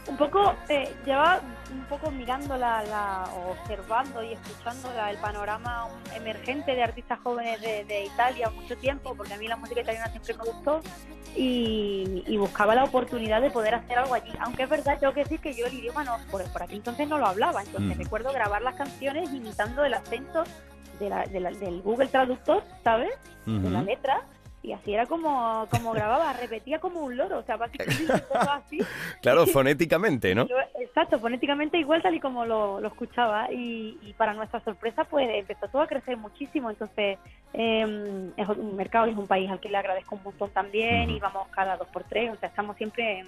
un 0.07 0.17
poco, 0.19 0.55
eh, 0.69 0.95
llevaba 1.07 1.41
un 1.73 1.85
poco 1.85 2.11
mirando 2.11 2.57
la, 2.59 2.83
la- 2.85 3.27
observando 3.49 4.23
y 4.23 4.33
escuchando 4.33 4.93
la- 4.95 5.11
el 5.11 5.17
panorama 5.19 5.89
emergente 6.15 6.75
de 6.75 6.83
artistas 6.83 7.19
jóvenes 7.23 7.61
de, 7.63 7.85
de 7.85 8.05
Italia 8.05 8.51
mucho 8.51 8.77
tiempo, 8.77 9.15
porque 9.15 9.33
a 9.35 9.39
mí 9.39 9.47
la 9.49 9.57
música 9.57 9.81
italiana 9.81 10.09
siempre 10.11 10.35
me 10.35 10.45
gustó 10.45 10.81
y, 11.37 12.23
y 12.27 12.37
buscaba 12.37 12.75
la 12.75 12.85
oportunidad 12.85 13.41
de 13.41 13.51
poder 13.51 13.75
hacer 13.75 13.99
algo 13.99 14.15
allí. 14.15 14.31
Aunque 14.41 14.65
es 14.65 14.69
verdad, 14.69 14.99
tengo 14.99 15.13
que 15.15 15.23
decir 15.25 15.41
que 15.41 15.55
yo 15.55 15.67
el 15.67 15.75
idioma 15.75 16.05
no, 16.05 16.17
por, 16.31 16.45
por 16.53 16.63
aquí 16.63 16.77
entonces 16.77 17.09
no 17.09 17.19
lo 17.19 17.27
hablaba, 17.27 17.63
entonces 17.63 17.97
Mm. 17.97 18.01
recuerdo 18.01 18.33
grabar 18.33 18.63
las 18.63 18.75
canciones 18.77 19.33
imitando 19.33 19.85
el 19.85 19.95
acento 19.95 20.45
de 20.99 21.09
la- 21.09 21.25
de 21.25 21.41
la- 21.41 21.51
del 21.51 21.83
Google 21.83 22.09
Traductor, 22.09 22.63
¿sabes? 22.83 23.11
De 23.47 23.71
la 23.71 23.83
letra. 23.83 24.23
Y 24.63 24.73
así 24.73 24.95
era 24.95 25.05
como, 25.05 25.67
como 25.71 25.93
grababa, 25.93 26.33
repetía 26.33 26.79
como 26.79 27.01
un 27.01 27.19
loro, 27.19 27.41
o 27.41 27.43
sea, 27.43 27.59
básicamente 27.59 28.07
todo 28.07 28.51
así. 28.51 28.79
Claro, 29.21 29.47
fonéticamente, 29.47 30.35
¿no? 30.35 30.47
Exacto, 30.81 31.19
fonéticamente 31.19 31.77
igual 31.77 32.01
tal 32.01 32.15
y 32.15 32.21
como 32.21 32.47
lo, 32.47 32.81
lo 32.81 32.89
escuchaba 32.89 33.53
y, 33.53 33.99
y 34.01 34.15
para 34.15 34.33
nuestra 34.33 34.61
sorpresa 34.61 35.05
pues 35.05 35.29
empezó 35.31 35.69
todo 35.69 35.83
a 35.83 35.87
crecer 35.87 36.17
muchísimo, 36.17 36.71
entonces 36.71 37.19
eh, 37.53 38.31
es 38.39 38.49
un 38.49 38.75
mercado 38.75 39.07
y 39.07 39.11
es 39.11 39.17
un 39.19 39.27
país 39.27 39.51
al 39.51 39.61
que 39.61 39.69
le 39.69 39.77
agradezco 39.77 40.15
un 40.17 40.23
montón 40.23 40.49
también 40.51 41.11
y 41.11 41.21
vamos 41.21 41.47
cada 41.51 41.77
dos 41.77 41.89
por 41.89 42.05
tres, 42.05 42.33
o 42.33 42.37
sea, 42.37 42.49
estamos 42.49 42.77
siempre 42.79 43.19
en, 43.21 43.27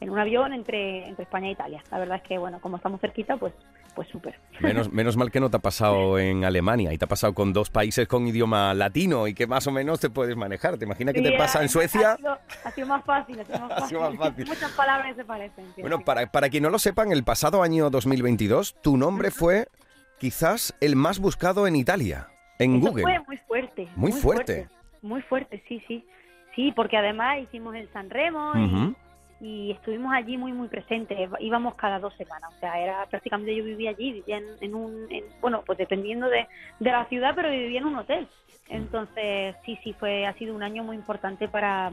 en 0.00 0.10
un 0.10 0.18
avión 0.18 0.52
entre, 0.52 1.06
entre 1.08 1.24
España 1.24 1.48
e 1.48 1.52
Italia. 1.52 1.82
La 1.90 1.98
verdad 1.98 2.16
es 2.22 2.22
que 2.28 2.38
bueno, 2.38 2.60
como 2.60 2.76
estamos 2.76 3.00
cerquita 3.00 3.36
pues 3.36 3.52
pues 3.94 4.08
súper. 4.08 4.34
Menos, 4.60 4.90
menos 4.92 5.16
mal 5.16 5.30
que 5.30 5.38
no 5.38 5.50
te 5.50 5.56
ha 5.56 5.60
pasado 5.60 6.18
en 6.18 6.44
Alemania 6.44 6.92
y 6.92 6.98
te 6.98 7.04
ha 7.04 7.08
pasado 7.08 7.32
con 7.32 7.52
dos 7.52 7.70
países 7.70 8.08
con 8.08 8.26
idioma 8.26 8.74
latino 8.74 9.28
y 9.28 9.34
que 9.34 9.46
más 9.46 9.68
o 9.68 9.70
menos 9.70 10.00
te 10.00 10.10
puedes 10.10 10.36
manejar. 10.36 10.76
¿Te 10.78 10.84
imaginas 10.84 11.14
que 11.14 11.20
Sí, 11.20 11.26
te 11.30 11.38
pasa 11.38 11.62
en 11.62 11.68
Suecia? 11.68 12.12
Ha 12.12 12.16
sido, 12.16 12.38
ha 12.64 12.70
sido 12.72 12.86
más 12.88 13.04
fácil, 13.04 13.38
ha 13.38 13.44
sido 13.44 13.60
más 13.60 13.70
Ha 13.70 13.74
fácil. 13.76 13.88
sido 13.90 14.00
más 14.10 14.16
fácil. 14.18 14.46
Muchas 14.48 14.72
palabras 14.72 15.14
se 15.14 15.24
parecen. 15.24 15.64
sí. 15.76 15.80
Bueno, 15.80 16.00
para, 16.00 16.26
para 16.26 16.48
quien 16.48 16.64
no 16.64 16.70
lo 16.70 16.80
sepan, 16.80 17.12
el 17.12 17.22
pasado 17.22 17.62
año 17.62 17.88
2022 17.88 18.74
tu 18.82 18.96
nombre 18.96 19.30
fue 19.30 19.68
quizás 20.18 20.74
el 20.80 20.96
más 20.96 21.20
buscado 21.20 21.68
en 21.68 21.76
Italia, 21.76 22.28
en 22.58 22.76
Eso 22.78 22.88
Google. 22.88 23.02
fue 23.04 23.20
muy 23.28 23.36
fuerte. 23.46 23.88
Muy 23.94 24.10
fuerte. 24.12 24.68
Muy 25.02 25.22
fuerte, 25.22 25.62
sí, 25.68 25.80
sí. 25.86 26.04
Sí, 26.56 26.72
porque 26.74 26.96
además 26.96 27.38
hicimos 27.42 27.74
el 27.76 27.88
San 27.92 28.10
Remo 28.10 28.52
y, 28.56 28.94
estuvimos 29.72 30.12
allí 30.14 30.36
muy, 30.36 30.52
muy 30.52 30.68
presentes. 30.68 31.18
Íbamos 31.40 31.74
cada 31.74 31.98
dos 31.98 32.14
semanas. 32.14 32.50
O 32.56 32.60
sea, 32.60 32.80
era 32.80 33.06
prácticamente 33.06 33.54
yo 33.54 33.64
vivía 33.64 33.90
allí, 33.90 34.12
vivía 34.12 34.38
en, 34.38 34.44
en 34.60 34.74
un. 34.74 35.06
en- 35.10 35.24
bueno, 35.40 35.62
pues 35.66 35.78
dependiendo 35.78 36.28
de, 36.28 36.46
de 36.80 36.90
la 36.90 37.04
ciudad, 37.06 37.32
pero 37.34 37.50
vivía 37.50 37.80
en 37.80 37.86
un 37.86 37.96
hotel. 37.96 38.26
Entonces, 38.68 39.54
sí, 39.64 39.78
sí, 39.84 39.92
fue 39.92 40.26
ha 40.26 40.34
sido 40.34 40.54
un 40.54 40.62
año 40.62 40.82
muy 40.84 40.96
importante 40.96 41.48
para, 41.48 41.92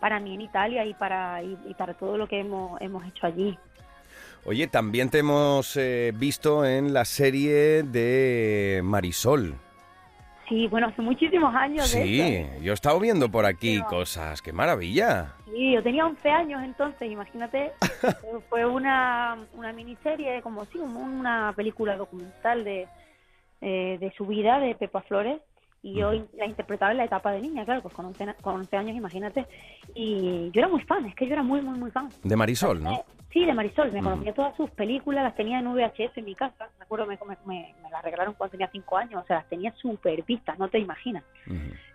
para 0.00 0.18
mí 0.20 0.34
en 0.34 0.40
Italia 0.42 0.84
y 0.84 0.94
para, 0.94 1.42
y, 1.42 1.56
y 1.66 1.74
para 1.74 1.94
todo 1.94 2.16
lo 2.16 2.26
que 2.26 2.40
hemos, 2.40 2.80
hemos 2.80 3.06
hecho 3.06 3.26
allí. 3.26 3.56
Oye, 4.44 4.66
también 4.66 5.10
te 5.10 5.18
hemos 5.18 5.76
eh, 5.76 6.12
visto 6.16 6.64
en 6.64 6.92
la 6.92 7.04
serie 7.04 7.82
de 7.82 8.80
Marisol. 8.82 9.54
Sí, 10.48 10.66
bueno, 10.68 10.86
hace 10.88 11.02
muchísimos 11.02 11.54
años. 11.54 11.92
de 11.92 12.02
Sí, 12.02 12.20
eso. 12.20 12.62
yo 12.62 12.72
he 12.72 12.74
estado 12.74 12.98
viendo 12.98 13.30
por 13.30 13.44
aquí 13.44 13.80
cosas. 13.82 14.40
¡Qué 14.40 14.52
maravilla! 14.52 15.34
Sí, 15.46 15.72
yo 15.72 15.82
tenía 15.82 16.06
11 16.06 16.30
años 16.30 16.62
entonces, 16.64 17.10
imagínate. 17.10 17.72
eh, 18.02 18.38
fue 18.48 18.64
una, 18.64 19.36
una 19.54 19.72
miniserie, 19.72 20.40
como 20.42 20.64
sí, 20.66 20.78
una 20.78 21.52
película 21.54 21.96
documental 21.96 22.64
de, 22.64 22.88
eh, 23.60 23.98
de 24.00 24.12
su 24.16 24.26
vida, 24.26 24.58
de 24.58 24.74
Pepa 24.74 25.02
Flores. 25.02 25.40
Y 25.82 25.94
yo 25.94 26.12
la 26.36 26.46
interpretaba 26.46 26.90
en 26.92 26.98
la 26.98 27.04
etapa 27.04 27.30
de 27.32 27.40
niña, 27.40 27.64
claro, 27.64 27.82
pues 27.82 27.94
con 27.94 28.04
11, 28.06 28.26
na- 28.26 28.34
con 28.34 28.56
11 28.56 28.76
años, 28.76 28.96
imagínate. 28.96 29.46
Y 29.94 30.50
yo 30.52 30.60
era 30.60 30.68
muy 30.68 30.80
fan, 30.82 31.06
es 31.06 31.14
que 31.14 31.26
yo 31.26 31.32
era 31.32 31.42
muy, 31.42 31.60
muy, 31.62 31.78
muy 31.78 31.90
fan. 31.90 32.08
De 32.24 32.36
Marisol, 32.36 32.82
¿no? 32.82 33.04
Sí, 33.32 33.44
de 33.44 33.52
Marisol, 33.52 33.92
me 33.92 33.98
conocía 34.02 34.32
todas 34.34 34.56
sus 34.56 34.70
películas, 34.70 35.22
las 35.22 35.36
tenía 35.36 35.58
en 35.58 35.66
VHS 35.66 36.12
en 36.16 36.24
mi 36.24 36.34
casa. 36.34 36.68
Me 36.78 36.84
acuerdo, 36.84 37.06
me, 37.06 37.18
me, 37.28 37.36
me- 37.46 37.74
me 37.82 37.90
las 37.90 38.02
regalaron 38.02 38.34
cuando 38.34 38.52
tenía 38.52 38.68
5 38.72 38.96
años, 38.96 39.22
o 39.22 39.26
sea, 39.26 39.36
las 39.36 39.48
tenía 39.48 39.72
súper 39.76 40.22
vistas, 40.24 40.58
no 40.58 40.68
te 40.68 40.78
imaginas. 40.78 41.22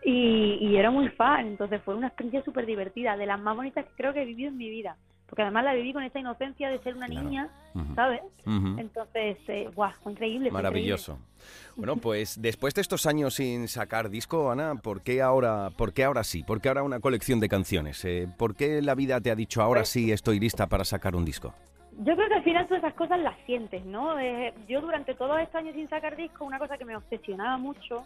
Y, 0.05 0.57
y 0.61 0.75
era 0.77 0.91
muy 0.91 1.09
fan, 1.09 1.47
entonces 1.47 1.81
fue 1.83 1.95
una 1.95 2.07
experiencia 2.07 2.43
súper 2.43 2.65
divertida, 2.65 3.17
de 3.17 3.25
las 3.25 3.39
más 3.39 3.55
bonitas 3.55 3.85
que 3.85 3.91
creo 3.95 4.13
que 4.13 4.21
he 4.21 4.25
vivido 4.25 4.49
en 4.49 4.57
mi 4.57 4.69
vida. 4.69 4.95
Porque 5.27 5.41
además 5.41 5.63
la 5.63 5.73
viví 5.73 5.93
con 5.93 6.03
esa 6.03 6.19
inocencia 6.19 6.69
de 6.69 6.79
ser 6.79 6.95
una 6.95 7.07
niña, 7.07 7.49
¿sabes? 7.95 8.21
Entonces, 8.45 9.37
eh, 9.47 9.69
guau, 9.73 9.91
fue 10.03 10.11
increíble. 10.11 10.51
Maravilloso. 10.51 11.19
Bueno, 11.75 11.97
pues 11.97 12.41
después 12.41 12.73
de 12.73 12.81
estos 12.81 13.05
años 13.05 13.33
sin 13.33 13.67
sacar 13.67 14.09
disco, 14.09 14.51
Ana, 14.51 14.75
¿por 14.75 15.01
qué 15.01 15.21
ahora, 15.21 15.71
por 15.75 15.91
qué 15.91 16.05
ahora 16.05 16.23
sí? 16.23 16.43
¿Por 16.43 16.61
qué 16.61 16.69
ahora 16.69 16.83
una 16.83 16.99
colección 17.01 17.41
de 17.41 17.49
canciones? 17.49 18.05
Eh, 18.05 18.29
¿Por 18.37 18.55
qué 18.55 18.81
la 18.81 18.95
vida 18.95 19.19
te 19.19 19.29
ha 19.29 19.35
dicho 19.35 19.61
ahora 19.61 19.81
Pues 19.81 19.89
sí 19.89 20.11
estoy 20.11 20.39
lista 20.39 20.67
para 20.67 20.85
sacar 20.85 21.15
un 21.15 21.25
disco? 21.25 21.53
Yo 21.97 22.15
creo 22.15 22.27
que 22.27 22.35
al 22.35 22.43
final 22.43 22.67
todas 22.67 22.83
esas 22.83 22.93
cosas 22.93 23.19
las 23.19 23.35
sientes, 23.45 23.83
¿no? 23.85 24.17
Eh, 24.19 24.53
yo 24.67 24.81
durante 24.81 25.15
todos 25.15 25.39
estos 25.39 25.55
años 25.55 25.75
sin 25.75 25.89
sacar 25.89 26.15
disco, 26.15 26.45
una 26.45 26.59
cosa 26.59 26.77
que 26.77 26.85
me 26.85 26.95
obsesionaba 26.95 27.57
mucho 27.57 28.03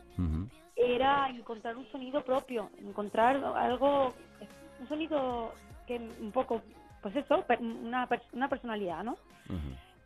era 0.76 1.30
encontrar 1.30 1.76
un 1.76 1.86
sonido 1.92 2.24
propio, 2.24 2.70
encontrar 2.80 3.44
algo, 3.56 4.14
un 4.80 4.88
sonido 4.88 5.54
que 5.88 6.00
un 6.22 6.32
poco, 6.32 6.62
pues 7.02 7.16
eso, 7.16 7.46
una, 7.60 8.08
una 8.34 8.50
personalidad, 8.50 9.04
¿no? 9.04 9.18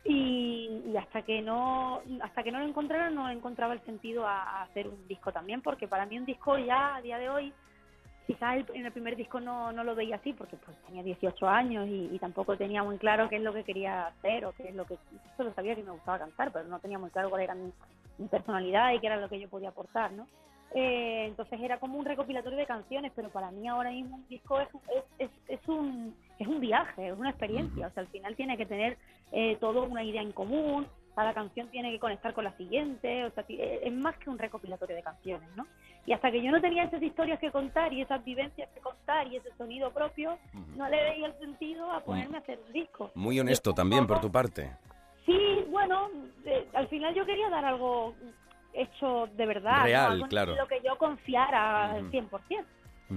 Y, 0.04 0.82
y 0.86 0.96
hasta 0.96 1.22
que 1.22 1.42
no 1.42 2.02
hasta 2.22 2.42
que 2.42 2.50
no 2.50 2.58
lo 2.58 2.66
encontrara 2.66 3.08
no 3.10 3.30
encontraba 3.30 3.72
el 3.74 3.80
sentido 3.84 4.26
a, 4.26 4.42
a 4.42 4.62
hacer 4.64 4.88
un 4.88 5.06
disco 5.06 5.30
también 5.32 5.62
porque 5.62 5.86
para 5.86 6.06
mí 6.06 6.18
un 6.18 6.24
disco 6.24 6.58
ya 6.58 6.96
a 6.96 7.02
día 7.02 7.18
de 7.18 7.28
hoy 7.30 7.54
quizás 8.26 8.56
el- 8.56 8.66
en 8.74 8.86
el 8.86 8.92
primer 8.92 9.14
disco 9.16 9.40
no, 9.40 9.72
no 9.72 9.84
lo 9.84 9.94
veía 9.94 10.16
así 10.16 10.32
porque 10.32 10.56
pues 10.56 10.76
tenía 10.86 11.04
18 11.04 11.48
años 11.48 11.86
y, 11.86 12.08
y 12.12 12.18
tampoco 12.18 12.56
tenía 12.56 12.82
muy 12.82 12.98
claro 12.98 13.28
qué 13.28 13.36
es 13.36 13.42
lo 13.42 13.52
que 13.52 13.62
quería 13.62 14.08
hacer 14.08 14.44
o 14.44 14.52
qué 14.54 14.70
es 14.70 14.74
lo 14.74 14.84
que 14.86 14.98
solo 15.36 15.54
sabía 15.54 15.76
que 15.76 15.84
me 15.84 15.92
gustaba 15.92 16.18
cantar 16.18 16.50
pero 16.52 16.68
no 16.68 16.80
tenía 16.80 16.98
muy 16.98 17.10
claro 17.10 17.30
cuál 17.30 17.42
era 17.42 17.54
mi, 17.54 17.72
mi 18.18 18.26
personalidad 18.26 18.92
y 18.92 18.98
qué 18.98 19.06
era 19.06 19.18
lo 19.18 19.28
que 19.28 19.38
yo 19.38 19.48
podía 19.48 19.68
aportar 19.68 20.12
no 20.12 20.26
Eh, 20.74 21.26
entonces 21.26 21.60
era 21.60 21.78
como 21.78 21.98
un 21.98 22.04
recopilatorio 22.06 22.58
de 22.58 22.64
canciones 22.64 23.12
pero 23.14 23.28
para 23.28 23.50
mí 23.50 23.68
ahora 23.68 23.90
mismo 23.90 24.16
un 24.16 24.26
disco 24.26 24.58
es, 24.58 24.68
es, 24.96 25.04
es, 25.18 25.30
es 25.48 25.68
un 25.68 26.14
es 26.38 26.48
un 26.48 26.60
viaje 26.60 27.08
es 27.08 27.18
una 27.18 27.28
experiencia 27.28 27.88
o 27.88 27.90
sea 27.90 28.02
al 28.02 28.08
final 28.08 28.34
tiene 28.36 28.56
que 28.56 28.64
tener 28.64 28.96
eh, 29.32 29.58
todo 29.60 29.84
una 29.84 30.02
idea 30.02 30.22
en 30.22 30.32
común 30.32 30.86
cada 31.14 31.34
canción 31.34 31.68
tiene 31.68 31.90
que 31.90 31.98
conectar 31.98 32.32
con 32.32 32.44
la 32.44 32.56
siguiente, 32.56 33.24
o 33.24 33.30
sea, 33.32 33.44
eh, 33.48 33.80
es 33.84 33.92
más 33.92 34.16
que 34.18 34.30
un 34.30 34.38
recopilatorio 34.38 34.96
de 34.96 35.02
canciones, 35.02 35.48
¿no? 35.56 35.66
Y 36.06 36.12
hasta 36.12 36.30
que 36.30 36.42
yo 36.42 36.50
no 36.50 36.60
tenía 36.60 36.84
esas 36.84 37.02
historias 37.02 37.38
que 37.38 37.50
contar 37.50 37.92
y 37.92 38.02
esas 38.02 38.24
vivencias 38.24 38.68
que 38.70 38.80
contar 38.80 39.26
y 39.28 39.36
ese 39.36 39.54
sonido 39.56 39.92
propio, 39.92 40.38
no 40.76 40.88
le 40.88 41.02
veía 41.02 41.26
el 41.26 41.38
sentido 41.38 41.90
a 41.90 42.00
ponerme 42.00 42.38
a 42.38 42.40
hacer 42.40 42.58
un 42.66 42.72
disco. 42.72 43.10
Muy 43.14 43.38
honesto 43.38 43.72
también 43.72 44.06
por 44.06 44.20
tu 44.20 44.30
parte. 44.30 44.72
Sí, 45.26 45.64
bueno, 45.68 46.08
eh, 46.44 46.66
al 46.74 46.88
final 46.88 47.14
yo 47.14 47.24
quería 47.24 47.48
dar 47.50 47.64
algo 47.64 48.14
hecho 48.74 49.28
de 49.36 49.46
verdad, 49.46 49.78
¿no? 49.78 49.84
Real, 49.84 50.24
en 50.30 50.56
lo 50.56 50.66
que 50.66 50.80
yo 50.84 50.96
confiara 50.96 51.92
al 51.92 52.04
Ujú. 52.04 52.10
100%. 52.10 52.64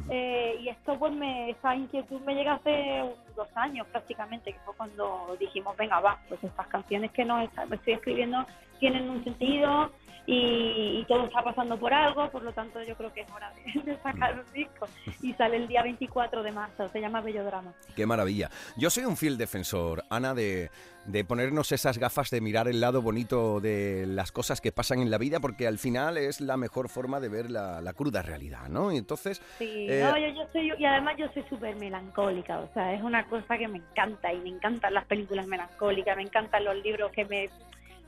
Eh, 0.10 0.58
y 0.60 0.68
esto 0.68 1.00
pues 1.00 1.14
me, 1.14 1.52
esa 1.52 1.74
inquietud 1.74 2.20
me 2.22 2.36
llega 2.36 2.56
hace 2.56 3.04
dos 3.34 3.48
años 3.56 3.88
prácticamente, 3.88 4.52
que 4.52 4.60
fue 4.60 4.76
cuando 4.76 5.38
dijimos, 5.40 5.78
venga, 5.78 6.02
va, 6.02 6.20
pues 6.28 6.44
estas 6.44 6.68
canciones 6.68 7.12
que 7.12 7.24
no 7.24 7.40
estoy 7.40 7.94
escribiendo 7.94 8.46
tienen 8.80 9.10
un 9.10 9.24
sentido 9.24 9.92
y, 10.26 11.00
y 11.00 11.06
todo 11.08 11.26
está 11.26 11.44
pasando 11.44 11.78
por 11.78 11.94
algo, 11.94 12.30
por 12.30 12.44
lo 12.44 12.52
tanto 12.52 12.82
yo 12.84 12.96
creo 12.96 13.14
que 13.14 13.22
es 13.22 13.32
hora 13.32 13.52
de, 13.54 13.82
de 13.82 13.98
sacar 14.02 14.40
un 14.40 14.54
disco. 14.54 14.88
Y 15.22 15.34
sale 15.34 15.58
el 15.58 15.68
día 15.68 15.84
24 15.84 16.44
de 16.44 16.52
marzo, 16.52 16.90
se 16.90 17.00
llama 17.00 17.22
Bello 17.22 17.44
Drama. 17.44 17.74
Qué 17.96 18.06
maravilla. 18.06 18.50
Yo 18.78 18.90
soy 18.90 19.06
un 19.06 19.18
fiel 19.18 19.38
defensor, 19.38 20.04
Ana, 20.10 20.34
de, 20.34 20.70
de 21.06 21.24
ponernos 21.24 21.72
esas 21.72 21.98
gafas 21.98 22.30
de 22.32 22.42
mirar 22.42 22.68
el 22.68 22.82
lado 22.82 23.02
bonito 23.02 23.60
de 23.60 24.06
las 24.08 24.32
cosas 24.32 24.62
que 24.62 24.72
pasan 24.72 25.00
en 25.00 25.12
la 25.12 25.18
vida, 25.18 25.40
porque 25.40 25.68
al 25.68 25.78
final 25.78 26.18
es 26.18 26.42
la 26.42 26.58
mejor 26.58 26.90
forma 26.90 27.20
de 27.20 27.30
ver 27.30 27.52
la, 27.52 27.82
la 27.82 27.94
cruda 27.94 28.22
realidad, 28.22 28.68
¿no? 28.70 28.92
Y 28.92 28.98
entonces... 28.98 29.42
Sí, 29.60 29.88
eh, 29.90 30.02
no, 30.04 30.18
yo, 30.18 30.28
yo 30.30 30.48
soy, 30.52 30.72
y 30.78 30.86
además 30.86 31.16
yo 31.18 31.28
soy 31.34 31.44
súper 31.50 31.76
melancólica, 31.76 32.60
o 32.60 32.70
sea, 32.74 32.94
es 32.94 33.04
una 33.04 33.26
cosa 33.26 33.58
que 33.58 33.68
me 33.68 33.78
encanta 33.78 34.34
y 34.34 34.40
me 34.40 34.50
encantan 34.50 34.94
las 34.94 35.06
películas 35.06 35.46
melancólicas, 35.48 36.18
me 36.18 36.24
encantan 36.24 36.64
los 36.64 36.76
libros 36.84 37.12
que 37.12 37.26
me, 37.26 37.50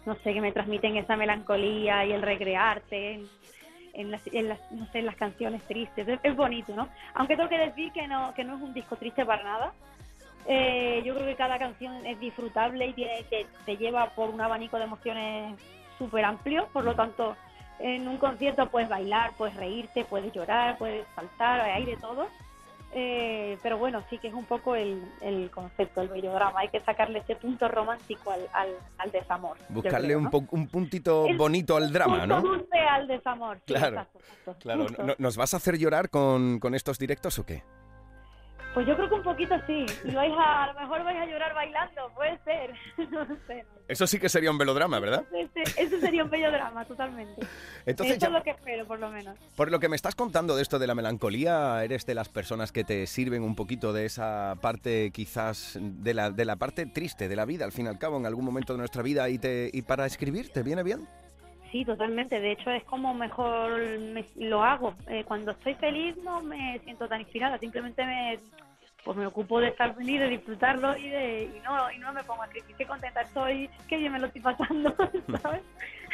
no 0.08 0.16
sé, 0.24 0.34
que 0.34 0.40
me 0.40 0.54
transmiten 0.54 0.96
esa 0.96 1.18
melancolía 1.18 2.06
y 2.06 2.14
el 2.14 2.22
recrearte 2.22 3.26
en, 3.94 4.10
las, 4.10 4.26
en 4.28 4.48
las, 4.48 4.72
no 4.72 4.86
sé, 4.88 5.00
en 5.00 5.06
las 5.06 5.18
canciones 5.18 5.62
tristes, 5.64 6.08
es, 6.08 6.20
es 6.24 6.36
bonito, 6.36 6.74
¿no? 6.74 6.88
Aunque 7.14 7.36
tengo 7.36 7.50
que 7.50 7.58
decir 7.58 7.92
que 7.92 8.08
no, 8.08 8.34
que 8.34 8.46
no 8.46 8.56
es 8.56 8.62
un 8.62 8.74
disco 8.74 8.96
triste 8.96 9.26
para 9.26 9.44
nada, 9.44 9.74
eh, 10.46 11.02
yo 11.04 11.14
creo 11.14 11.28
que 11.28 11.36
cada 11.36 11.60
canción 11.60 12.06
es 12.06 12.18
disfrutable 12.22 12.88
y 12.88 12.94
tiene, 12.94 13.22
te, 13.24 13.46
te 13.66 13.76
lleva 13.76 14.12
por 14.12 14.30
un 14.30 14.40
abanico 14.40 14.78
de 14.78 14.86
emociones 14.86 15.60
súper 15.98 16.24
amplio, 16.24 16.70
por 16.72 16.86
lo 16.86 16.96
tanto, 16.96 17.36
en 17.80 18.08
un 18.08 18.18
concierto 18.18 18.70
puedes 18.70 18.88
bailar, 18.88 19.34
puedes 19.38 19.58
reírte, 19.58 20.06
puedes 20.06 20.32
llorar, 20.32 20.78
puedes 20.78 21.06
saltar, 21.16 21.60
hay 21.60 21.84
de 21.84 21.98
todo. 21.98 22.30
Eh, 23.00 23.60
pero 23.62 23.78
bueno, 23.78 24.04
sí 24.10 24.18
que 24.18 24.28
es 24.30 24.34
un 24.34 24.46
poco 24.46 24.76
el, 24.76 25.00
el 25.22 25.52
concepto, 25.52 26.02
el 26.02 26.08
bellodrama. 26.08 26.62
Hay 26.62 26.70
que 26.70 26.80
sacarle 26.80 27.20
ese 27.20 27.36
punto 27.36 27.68
romántico 27.68 28.32
al, 28.32 28.42
al, 28.54 28.70
al 28.98 29.12
desamor. 29.12 29.56
buscarle 29.70 30.08
creo, 30.08 30.18
un, 30.18 30.24
¿no? 30.24 30.48
un 30.50 30.68
puntito 30.68 31.28
El 31.28 31.38
bonito 31.38 31.78
al 31.78 31.94
drama, 31.94 32.22
Punto 32.22 32.36
¿no? 32.36 32.42
dulce 32.42 32.80
al 32.80 33.08
desamor. 33.08 33.58
sí, 33.58 33.64
Claro, 33.74 33.98
exacto, 33.98 34.20
exacto, 34.20 34.56
Claro, 34.62 34.84
justo. 34.88 35.04
¿no- 35.04 35.16
¿nos 35.20 35.38
vas 35.38 35.54
a 35.54 35.58
hacer 35.58 35.78
llorar 35.78 36.10
con, 36.10 36.60
con 36.60 36.74
estos 36.74 36.98
directos 36.98 37.38
o 37.38 37.46
qué? 37.46 37.64
Pues 38.78 38.86
yo 38.88 38.96
creo 38.96 39.10
que 39.10 39.16
un 39.16 39.24
poquito 39.24 39.56
sí. 39.66 39.88
Y 40.04 40.12
vais 40.14 40.32
a, 40.38 40.66
a 40.66 40.68
lo 40.74 40.80
mejor 40.82 41.04
vais 41.04 41.18
a 41.18 41.26
llorar 41.26 41.52
bailando, 41.56 42.12
puede 42.14 42.38
ser. 42.44 42.76
no 43.10 43.26
sé. 43.48 43.66
Eso 43.88 44.06
sí 44.06 44.20
que 44.20 44.30
sería 44.30 44.52
un 44.52 44.60
velodrama, 44.60 45.00
¿verdad? 45.00 45.24
Ese 45.76 46.00
sería 46.00 46.24
un 46.24 46.30
bello 46.30 46.52
drama, 46.52 46.86
totalmente. 46.86 47.42
Entonces 47.88 48.18
Eso 48.18 48.22
ya- 48.22 48.28
es 48.28 48.34
lo 48.34 48.44
que 48.44 48.52
espero, 48.52 48.86
por 48.86 49.00
lo 49.00 49.10
menos. 49.10 49.36
Por 49.56 49.72
lo 49.72 49.80
que 49.80 49.90
me 49.90 49.96
estás 49.96 50.14
contando 50.14 50.56
de 50.56 50.62
esto 50.62 50.78
de 50.78 50.86
la 50.86 50.94
melancolía, 50.94 51.84
eres 51.84 52.06
de 52.06 52.14
las 52.14 52.30
personas 52.30 52.72
que 52.72 52.84
te 52.84 53.08
sirven 53.08 53.42
un 53.42 53.56
poquito 53.56 53.94
de 53.94 54.06
esa 54.06 54.54
parte 54.62 55.10
quizás 55.12 55.80
de 55.82 56.14
la, 56.14 56.30
de 56.30 56.46
la 56.46 56.58
parte 56.58 56.86
triste 56.86 57.28
de 57.28 57.36
la 57.36 57.46
vida, 57.46 57.66
al 57.66 57.72
fin 57.72 57.86
y 57.88 57.90
al 57.90 57.98
cabo, 57.98 58.18
en 58.18 58.28
algún 58.28 58.46
momento 58.46 58.74
de 58.74 58.78
nuestra 58.78 59.02
vida 59.02 59.28
y, 59.28 59.40
te, 59.40 59.72
y 59.74 59.82
para 59.82 60.06
escribir, 60.06 60.50
¿te 60.54 60.62
viene 60.62 60.84
bien? 60.84 61.08
Sí, 61.72 61.84
totalmente. 61.84 62.40
De 62.40 62.54
hecho, 62.54 62.72
es 62.72 62.84
como 62.86 63.14
mejor 63.14 63.72
me- 64.00 64.26
lo 64.38 64.64
hago. 64.64 64.94
Eh, 65.10 65.26
cuando 65.28 65.52
estoy 65.52 65.74
feliz 65.76 66.16
no 66.24 66.42
me 66.42 66.80
siento 66.86 67.10
tan 67.10 67.20
inspirada. 67.20 67.58
Simplemente 67.58 68.06
me, 68.06 68.40
pues 69.08 69.16
me 69.16 69.26
ocupo 69.26 69.62
de 69.62 69.70
estar 69.70 69.96
feliz, 69.96 70.20
de 70.20 70.28
disfrutarlo 70.28 70.98
y, 70.98 71.08
de, 71.08 71.44
y, 71.44 71.62
no, 71.64 71.90
y 71.90 71.98
no 71.98 72.12
me 72.12 72.26
pongo 72.26 72.42
a 72.42 72.46
escribir. 72.48 72.76
Qué 72.76 72.86
contenta 72.86 73.22
estoy, 73.22 73.70
qué 73.88 73.96
bien 73.96 74.12
me 74.12 74.20
lo 74.20 74.28
estoy 74.28 74.42
pasando, 74.42 74.94
¿sabes? 75.42 75.62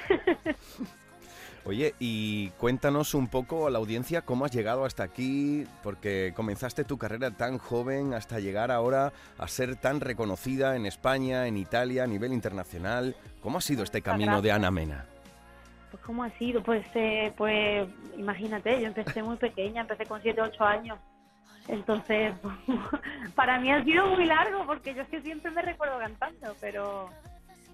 Oye, 1.65 1.95
y 1.97 2.49
cuéntanos 2.49 3.15
un 3.15 3.29
poco 3.29 3.65
a 3.65 3.71
la 3.71 3.79
audiencia 3.79 4.21
cómo 4.21 4.45
has 4.45 4.51
llegado 4.51 4.85
hasta 4.85 5.01
aquí, 5.01 5.65
porque 5.81 6.33
comenzaste 6.35 6.83
tu 6.83 6.99
carrera 6.99 7.31
tan 7.31 7.57
joven 7.57 8.13
hasta 8.13 8.39
llegar 8.39 8.69
ahora 8.69 9.11
a 9.39 9.47
ser 9.47 9.75
tan 9.75 9.99
reconocida 9.99 10.75
en 10.75 10.85
España, 10.85 11.47
en 11.47 11.57
Italia, 11.57 12.03
a 12.03 12.07
nivel 12.07 12.31
internacional. 12.31 13.15
¿Cómo 13.41 13.57
ha 13.57 13.61
sido 13.61 13.81
este 13.81 14.03
camino 14.03 14.39
de. 14.43 14.51
Ana 14.51 14.69
Mena? 14.69 15.05
Pues 15.89 16.03
¿cómo 16.03 16.23
ha 16.23 16.29
sido? 16.37 16.61
Pues, 16.61 16.85
eh, 16.93 17.33
pues 17.35 17.89
imagínate, 18.19 18.79
yo 18.79 18.85
empecé 18.85 19.23
muy 19.23 19.37
pequeña, 19.37 19.81
empecé 19.81 20.05
con 20.05 20.21
7, 20.21 20.39
8 20.39 20.63
años. 20.63 20.99
Entonces, 21.67 22.33
para 23.35 23.59
mí 23.59 23.71
ha 23.71 23.83
sido 23.83 24.07
muy 24.07 24.25
largo 24.25 24.65
porque 24.65 24.93
yo 24.93 25.03
es 25.03 25.09
que 25.09 25.21
siempre 25.21 25.51
me 25.51 25.61
recuerdo 25.61 25.97
cantando, 25.99 26.55
pero 26.59 27.09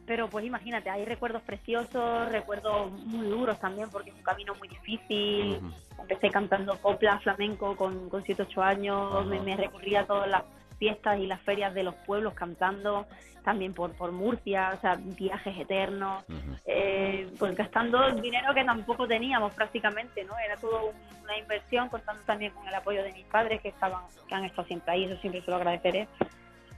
pero 0.05 0.27
pues 0.27 0.43
imagínate, 0.43 0.89
hay 0.89 1.05
recuerdos 1.05 1.43
preciosos, 1.43 2.31
recuerdos 2.31 2.91
muy 2.91 3.27
duros 3.27 3.59
también 3.59 3.91
porque 3.91 4.09
es 4.09 4.15
un 4.15 4.23
camino 4.23 4.55
muy 4.55 4.67
difícil. 4.67 5.59
Empecé 5.99 6.31
cantando 6.31 6.79
copla, 6.81 7.19
flamenco 7.19 7.75
con, 7.75 8.09
con 8.09 8.23
7, 8.23 8.41
8 8.41 8.63
años, 8.63 9.27
me, 9.27 9.39
me 9.39 9.55
recorría 9.55 10.07
todas 10.07 10.27
las 10.27 10.43
fiestas 10.79 11.19
y 11.19 11.27
las 11.27 11.41
ferias 11.41 11.73
de 11.73 11.83
los 11.83 11.93
pueblos 11.93 12.33
cantando, 12.33 13.05
también 13.43 13.73
por, 13.73 13.91
por 13.91 14.11
Murcia, 14.11 14.73
o 14.75 14.81
sea, 14.81 14.95
viajes 14.95 15.57
eternos, 15.57 16.23
eh, 16.65 17.29
pues 17.37 17.55
gastando 17.55 18.11
dinero 18.13 18.53
que 18.53 18.63
tampoco 18.63 19.07
teníamos 19.07 19.53
prácticamente, 19.53 20.23
¿no? 20.23 20.37
Era 20.39 20.55
todo 20.57 20.91
una 21.23 21.37
inversión, 21.37 21.89
contando 21.89 22.21
también 22.23 22.51
con 22.53 22.67
el 22.67 22.73
apoyo 22.73 23.03
de 23.03 23.13
mis 23.13 23.25
padres 23.25 23.61
que 23.61 23.69
estaban, 23.69 24.03
que 24.27 24.35
han 24.35 24.45
estado 24.45 24.67
siempre 24.67 24.93
ahí, 24.93 25.03
eso 25.03 25.19
siempre 25.21 25.41
se 25.41 25.51
lo 25.51 25.57
agradeceré. 25.57 26.07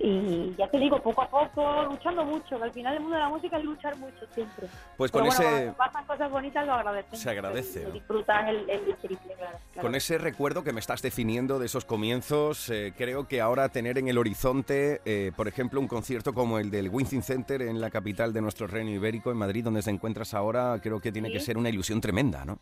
Y 0.03 0.55
ya 0.57 0.67
te 0.67 0.79
digo, 0.79 0.99
poco 1.01 1.21
a 1.21 1.29
poco, 1.29 1.83
luchando 1.83 2.25
mucho, 2.25 2.57
que 2.57 2.63
al 2.63 2.71
final 2.71 2.95
el 2.95 3.01
mundo 3.01 3.15
de 3.17 3.21
la 3.21 3.29
música 3.29 3.57
es 3.57 3.63
luchar 3.63 3.95
mucho 3.97 4.25
siempre. 4.33 4.67
Pues 4.97 5.11
Pero 5.11 5.25
con 5.25 5.35
bueno, 5.35 5.43
ese- 5.43 5.51
cuando 5.65 5.77
pasan 5.77 6.05
cosas 6.05 6.31
bonitas 6.31 6.65
lo 6.65 6.73
agradecemos. 6.73 7.19
Se 7.19 7.29
agradece, 7.29 7.83
¿no? 7.83 7.91
disfrutas 7.91 8.49
el, 8.49 8.67
el 8.69 8.95
triple, 8.97 9.33
claro. 9.37 9.57
claro. 9.73 9.87
Con 9.87 9.95
ese 9.95 10.17
recuerdo 10.17 10.63
que 10.63 10.73
me 10.73 10.79
estás 10.79 11.01
definiendo 11.03 11.59
de 11.59 11.67
esos 11.67 11.85
comienzos, 11.85 12.69
eh, 12.69 12.93
creo 12.97 13.27
que 13.27 13.41
ahora 13.41 13.69
tener 13.69 13.97
en 13.99 14.07
el 14.07 14.17
horizonte, 14.17 15.01
eh, 15.05 15.31
por 15.35 15.47
ejemplo, 15.47 15.79
un 15.79 15.87
concierto 15.87 16.33
como 16.33 16.57
el 16.57 16.71
del 16.71 16.89
Wincing 16.89 17.21
Center 17.21 17.61
en 17.61 17.79
la 17.79 17.91
capital 17.91 18.33
de 18.33 18.41
nuestro 18.41 18.65
reino 18.67 18.89
ibérico, 18.89 19.29
en 19.31 19.37
Madrid, 19.37 19.63
donde 19.63 19.83
te 19.83 19.91
encuentras 19.91 20.33
ahora, 20.33 20.79
creo 20.81 20.99
que 20.99 21.11
tiene 21.11 21.27
Sí. 21.27 21.33
que 21.35 21.39
ser 21.41 21.57
una 21.57 21.69
ilusión 21.69 22.01
tremenda, 22.01 22.43
¿no? 22.43 22.59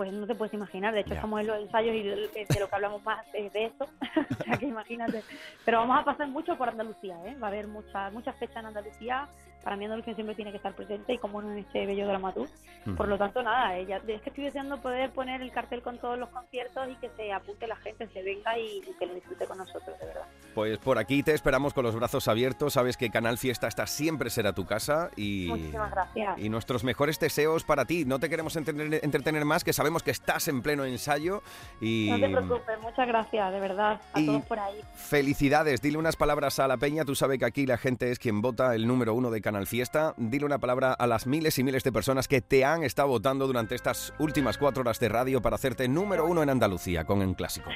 Pues 0.00 0.14
no 0.14 0.26
te 0.26 0.34
puedes 0.34 0.54
imaginar, 0.54 0.94
de 0.94 1.00
hecho 1.00 1.12
estamos 1.12 1.38
en 1.42 1.46
los 1.46 1.58
ensayos 1.58 1.94
y 1.94 2.02
de, 2.02 2.16
lo 2.58 2.68
que 2.70 2.74
hablamos 2.74 3.04
más 3.04 3.22
es 3.34 3.52
de 3.52 3.66
eso, 3.66 3.84
o 4.40 4.44
sea 4.44 4.56
que 4.56 4.64
imagínate. 4.64 5.22
Pero 5.62 5.80
vamos 5.80 6.00
a 6.00 6.04
pasar 6.06 6.26
mucho 6.26 6.56
por 6.56 6.70
Andalucía, 6.70 7.18
¿eh? 7.26 7.36
va 7.36 7.48
a 7.48 7.50
haber 7.50 7.66
muchas 7.66 8.10
muchas 8.10 8.34
fechas 8.36 8.56
en 8.56 8.66
Andalucía, 8.68 9.28
para 9.62 9.76
mí 9.76 9.84
Andalucía 9.84 10.14
siempre 10.14 10.34
tiene 10.34 10.50
que 10.50 10.56
estar 10.58 10.74
presente 10.74 11.12
y 11.14 11.18
como 11.18 11.40
no 11.42 11.52
en 11.52 11.58
este 11.58 11.86
bello 11.86 12.06
dramatur. 12.06 12.48
Mm. 12.86 12.94
Por 12.94 13.08
lo 13.08 13.18
tanto, 13.18 13.42
nada, 13.42 13.76
ella, 13.76 14.00
es 14.06 14.22
que 14.22 14.30
estoy 14.30 14.44
deseando 14.44 14.80
poder 14.80 15.10
poner 15.10 15.42
el 15.42 15.50
cartel 15.52 15.82
con 15.82 15.98
todos 15.98 16.18
los 16.18 16.28
conciertos 16.30 16.88
y 16.90 16.94
que 16.96 17.10
se 17.16 17.32
apunte 17.32 17.66
la 17.66 17.76
gente, 17.76 18.08
se 18.08 18.22
venga 18.22 18.58
y, 18.58 18.78
y 18.78 18.94
que 18.98 19.06
lo 19.06 19.14
disfrute 19.14 19.46
con 19.46 19.58
nosotros, 19.58 19.98
de 20.00 20.06
verdad. 20.06 20.24
Pues 20.54 20.78
por 20.78 20.98
aquí 20.98 21.22
te 21.22 21.32
esperamos 21.34 21.74
con 21.74 21.84
los 21.84 21.94
brazos 21.94 22.26
abiertos, 22.26 22.72
sabes 22.72 22.96
que 22.96 23.10
Canal 23.10 23.38
Fiesta 23.38 23.68
esta 23.68 23.86
siempre 23.86 24.30
será 24.30 24.52
tu 24.52 24.64
casa 24.66 25.10
y, 25.16 25.46
Muchísimas 25.48 25.90
gracias. 25.90 26.38
y 26.38 26.48
nuestros 26.48 26.82
mejores 26.84 27.20
deseos 27.20 27.64
para 27.64 27.84
ti. 27.84 28.04
No 28.04 28.18
te 28.18 28.28
queremos 28.30 28.56
entretener, 28.56 29.00
entretener 29.04 29.44
más, 29.44 29.62
que 29.62 29.72
sabemos 29.72 30.02
que 30.02 30.10
estás 30.10 30.48
en 30.48 30.62
pleno 30.62 30.84
ensayo 30.84 31.42
y... 31.80 32.08
No 32.10 32.18
te 32.18 32.28
preocupes, 32.30 32.80
muchas 32.80 33.06
gracias, 33.06 33.52
de 33.52 33.60
verdad, 33.60 34.00
a 34.14 34.20
Y- 34.20 34.26
todos 34.26 34.44
por 34.46 34.58
ahí. 34.58 34.80
Felicidades, 34.94 35.82
dile 35.82 35.98
unas 35.98 36.16
palabras 36.16 36.58
a 36.60 36.66
la 36.66 36.76
peña, 36.78 37.04
tú 37.04 37.14
sabes 37.14 37.38
que 37.38 37.44
aquí 37.44 37.66
la 37.66 37.76
gente 37.76 38.10
es 38.10 38.18
quien 38.18 38.40
vota 38.40 38.74
el 38.74 38.86
número 38.86 39.12
uno 39.14 39.30
de 39.30 39.40
Canal 39.40 39.49
Fiesta, 39.66 40.14
dile 40.16 40.46
una 40.46 40.58
palabra 40.58 40.92
a 40.92 41.06
las 41.06 41.26
miles 41.26 41.58
y 41.58 41.64
miles 41.64 41.84
de 41.84 41.92
personas 41.92 42.28
que 42.28 42.40
te 42.40 42.64
han 42.64 42.82
estado 42.82 43.08
votando 43.08 43.46
durante 43.46 43.74
estas 43.74 44.14
últimas 44.18 44.58
cuatro 44.58 44.82
horas 44.82 45.00
de 45.00 45.08
radio 45.08 45.42
para 45.42 45.56
hacerte 45.56 45.88
número 45.88 46.26
uno 46.26 46.42
en 46.42 46.50
Andalucía 46.50 47.04
con 47.04 47.20
un 47.20 47.34
clásico. 47.34 47.70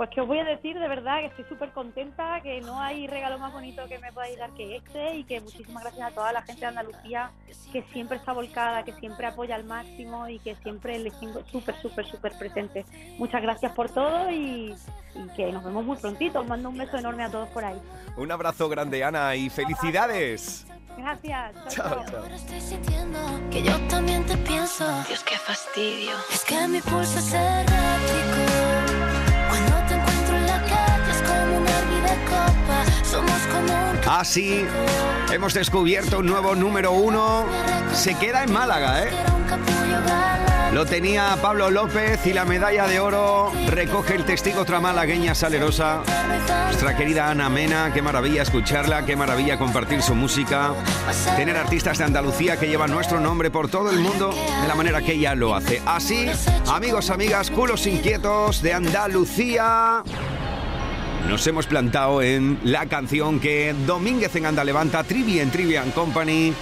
Pues 0.00 0.08
que 0.08 0.22
os 0.22 0.26
voy 0.26 0.38
a 0.38 0.44
decir 0.44 0.78
de 0.78 0.88
verdad 0.88 1.18
que 1.20 1.26
estoy 1.26 1.44
súper 1.44 1.72
contenta, 1.72 2.40
que 2.40 2.62
no 2.62 2.80
hay 2.80 3.06
regalo 3.06 3.38
más 3.38 3.52
bonito 3.52 3.86
que 3.86 3.98
me 3.98 4.10
podáis 4.10 4.38
dar 4.38 4.48
que 4.52 4.76
este 4.76 5.16
y 5.16 5.24
que 5.24 5.42
muchísimas 5.42 5.82
gracias 5.82 6.10
a 6.10 6.14
toda 6.14 6.32
la 6.32 6.40
gente 6.40 6.62
de 6.62 6.66
Andalucía 6.68 7.30
que 7.70 7.82
siempre 7.92 8.16
está 8.16 8.32
volcada, 8.32 8.82
que 8.82 8.94
siempre 8.94 9.26
apoya 9.26 9.56
al 9.56 9.64
máximo 9.64 10.26
y 10.26 10.38
que 10.38 10.54
siempre 10.62 10.98
les 10.98 11.12
tengo 11.20 11.44
súper, 11.52 11.78
súper, 11.82 12.06
súper 12.06 12.32
presente. 12.38 12.86
Muchas 13.18 13.42
gracias 13.42 13.72
por 13.72 13.90
todo 13.90 14.30
y, 14.30 14.74
y 15.14 15.28
que 15.36 15.52
nos 15.52 15.62
vemos 15.62 15.84
muy 15.84 15.98
prontito. 15.98 16.40
Os 16.40 16.46
mando 16.46 16.70
un 16.70 16.78
beso 16.78 16.96
enorme 16.96 17.24
a 17.24 17.30
todos 17.30 17.50
por 17.50 17.62
ahí. 17.62 17.78
Un 18.16 18.32
abrazo 18.32 18.70
grande, 18.70 19.04
Ana, 19.04 19.36
y 19.36 19.50
felicidades. 19.50 20.66
Gracias. 20.96 21.52
Chao, 21.74 22.06
chao. 22.06 22.24
Estoy 22.24 22.60
sintiendo 22.62 23.18
que 23.50 23.62
yo 23.62 23.78
también 23.88 24.24
te 24.24 24.38
pienso. 24.38 24.86
Dios, 25.08 25.22
qué 25.24 25.36
fastidio. 25.36 26.12
Es 26.32 26.42
que 26.46 26.66
mi 26.68 26.80
pulso 26.80 27.18
es 27.18 27.34
errático. 27.34 28.69
Así 34.08 34.64
hemos 35.32 35.54
descubierto 35.54 36.18
un 36.18 36.26
nuevo 36.26 36.54
número 36.54 36.92
uno. 36.92 37.44
Se 37.92 38.14
queda 38.14 38.44
en 38.44 38.52
Málaga, 38.52 39.04
¿eh? 39.04 39.10
Lo 40.72 40.86
tenía 40.86 41.36
Pablo 41.42 41.68
López 41.70 42.24
y 42.26 42.32
la 42.32 42.44
medalla 42.44 42.86
de 42.86 43.00
oro 43.00 43.50
recoge 43.68 44.14
el 44.14 44.24
testigo 44.24 44.60
otra 44.60 44.80
malagueña 44.80 45.34
salerosa. 45.34 46.02
Nuestra 46.66 46.96
querida 46.96 47.28
Ana 47.28 47.48
Mena, 47.48 47.92
qué 47.92 48.02
maravilla 48.02 48.42
escucharla, 48.42 49.04
qué 49.04 49.16
maravilla 49.16 49.58
compartir 49.58 50.00
su 50.00 50.14
música. 50.14 50.72
Tener 51.36 51.56
artistas 51.56 51.98
de 51.98 52.04
Andalucía 52.04 52.56
que 52.56 52.68
llevan 52.68 52.92
nuestro 52.92 53.18
nombre 53.18 53.50
por 53.50 53.68
todo 53.68 53.90
el 53.90 53.98
mundo 53.98 54.32
de 54.62 54.68
la 54.68 54.76
manera 54.76 55.02
que 55.02 55.14
ella 55.14 55.34
lo 55.34 55.56
hace. 55.56 55.82
Así, 55.86 56.30
amigos, 56.72 57.10
amigas, 57.10 57.50
culos 57.50 57.86
inquietos 57.88 58.62
de 58.62 58.72
Andalucía. 58.72 60.04
Nos 61.28 61.46
hemos 61.46 61.66
plantado 61.66 62.22
en 62.22 62.58
la 62.64 62.86
canción 62.86 63.40
que 63.40 63.74
Domínguez 63.86 64.34
en 64.36 64.46
Anda 64.46 64.64
Levanta, 64.64 65.04
Trivi 65.04 65.40
en 65.40 65.50
Trivian 65.50 65.90
Company, 65.90 66.52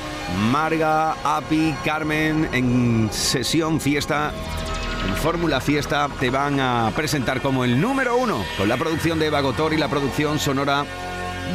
Marga, 0.50 1.16
Api, 1.24 1.74
Carmen 1.84 2.48
en 2.52 3.09
sesión 3.12 3.80
fiesta. 3.80 4.32
En 5.06 5.14
Fórmula 5.16 5.61
Fiesta 5.61 6.09
te 6.18 6.30
van 6.30 6.61
a 6.61 6.92
presentar 6.94 7.40
como 7.40 7.64
el 7.64 7.80
número 7.80 8.16
uno 8.16 8.44
con 8.56 8.68
la 8.68 8.76
producción 8.76 9.18
de 9.18 9.26
Eva 9.26 9.40
Gotor 9.40 9.72
y 9.72 9.76
la 9.76 9.88
producción 9.88 10.38
sonora 10.38 10.84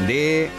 de 0.08 0.50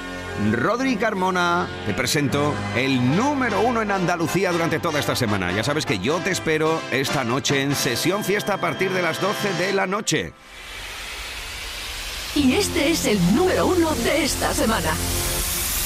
Rodri 0.53 0.97
Carmona. 0.97 1.67
Te 1.87 1.95
presento 1.95 2.55
el 2.77 3.17
número 3.17 3.61
uno 3.63 3.83
en 3.83 3.91
Andalucía 3.91 4.53
durante 4.53 4.81
toda 4.81 5.01
esta 5.01 5.17
semana. 5.17 5.53
Ya 5.53 5.65
sabes 5.65 5.87
que 5.87 5.99
yo 5.99 6.19
te 6.19 6.31
espero 6.31 6.81
esta 6.91 7.25
noche 7.25 7.63
en 7.63 7.75
sesión 7.75 8.25
fiesta 8.25 8.55
a 8.55 8.61
partir 8.61 8.91
de 8.93 9.03
las 9.03 9.21
12 9.21 9.55
de 9.55 9.73
la 9.73 9.87
noche. 9.87 10.33
Y 12.35 12.55
este 12.55 12.91
es 12.91 13.07
el 13.07 13.19
número 13.35 13.67
uno 13.67 13.95
de 13.95 14.25
esta 14.25 14.53
semana. 14.53 14.91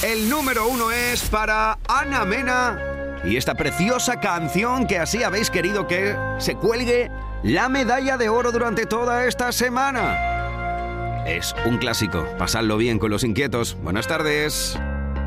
El 0.01 0.29
número 0.29 0.67
uno 0.67 0.91
es 0.91 1.29
para 1.29 1.77
Ana 1.87 2.25
Mena 2.25 2.79
y 3.23 3.37
esta 3.37 3.53
preciosa 3.53 4.19
canción 4.19 4.87
que 4.87 4.97
así 4.97 5.21
habéis 5.21 5.51
querido 5.51 5.85
que 5.85 6.15
se 6.39 6.55
cuelgue 6.55 7.11
la 7.43 7.69
medalla 7.69 8.17
de 8.17 8.29
oro 8.29 8.51
durante 8.51 8.85
toda 8.85 9.27
esta 9.27 9.51
semana. 9.51 11.25
Es 11.27 11.53
un 11.65 11.77
clásico. 11.77 12.25
Pasadlo 12.39 12.77
bien 12.77 12.97
con 12.97 13.11
los 13.11 13.23
inquietos. 13.23 13.77
Buenas 13.83 14.07
tardes. 14.07 14.79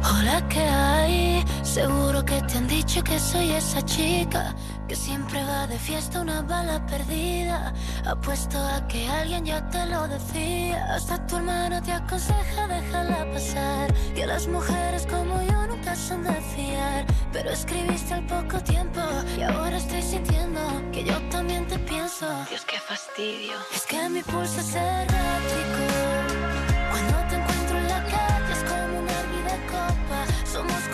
Hola, 0.04 0.46
¿qué 0.48 0.60
hay? 0.60 1.44
Seguro 1.62 2.24
que 2.24 2.40
te 2.42 2.58
han 2.58 2.66
dicho 2.66 3.02
que 3.04 3.18
soy 3.18 3.52
esa 3.52 3.82
chica 3.84 4.54
que 4.88 4.96
siempre 4.96 5.42
va 5.44 5.66
de 5.66 5.78
fiesta 5.78 6.20
una 6.20 6.42
bala 6.42 6.84
perdida. 6.86 7.72
Apuesto 8.04 8.58
a 8.58 8.86
que 8.88 9.08
alguien 9.08 9.44
ya 9.44 9.66
te 9.70 9.86
lo 9.86 10.08
decía. 10.08 10.92
Hasta 10.92 11.24
tu 11.26 11.36
hermana 11.36 11.80
te 11.80 11.92
aconseja 11.92 12.66
déjala 12.66 13.26
pasar. 13.32 13.94
Que 14.14 14.26
las 14.26 14.46
mujeres 14.48 15.06
como 15.06 15.40
yo 15.42 15.66
nunca 15.66 15.94
son 15.94 16.24
de 16.24 16.34
fiar. 16.54 17.06
Pero 17.32 17.50
escribiste 17.50 18.14
al 18.14 18.26
poco 18.26 18.60
tiempo 18.60 19.00
y 19.38 19.42
ahora 19.42 19.76
estoy 19.76 20.02
sintiendo 20.02 20.60
que 20.92 21.04
yo 21.04 21.16
también 21.30 21.66
te 21.68 21.78
pienso. 21.78 22.26
Dios, 22.50 22.64
qué 22.66 22.78
fastidio. 22.78 23.54
Es 23.74 23.86
que 23.86 24.08
mi 24.08 24.22
pulso 24.22 24.60
es 24.60 24.74
errático. 24.74 26.11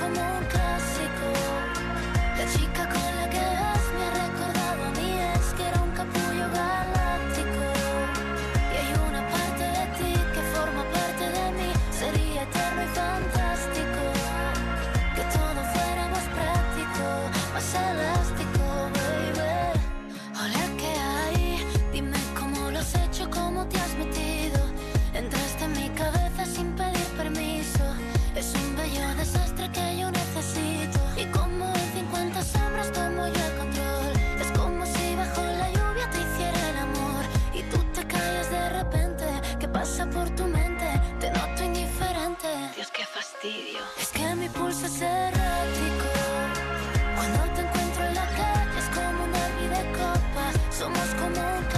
Somos 0.09 0.45
como 0.53 0.78
Es 44.01 44.09
que 44.09 44.35
mi 44.35 44.49
pulso 44.49 44.87
es 44.87 45.01
errático. 45.01 46.11
Cuando 47.17 47.55
te 47.55 47.61
encuentro 47.63 48.05
en 48.05 48.15
la 48.15 48.27
calle 48.27 48.79
es 48.79 48.89
como 48.95 49.25
un 49.25 49.35
hervir 49.35 49.71
de 49.71 49.93
copa. 49.93 50.53
Somos 50.71 51.09
como 51.15 51.41
un 51.59 51.69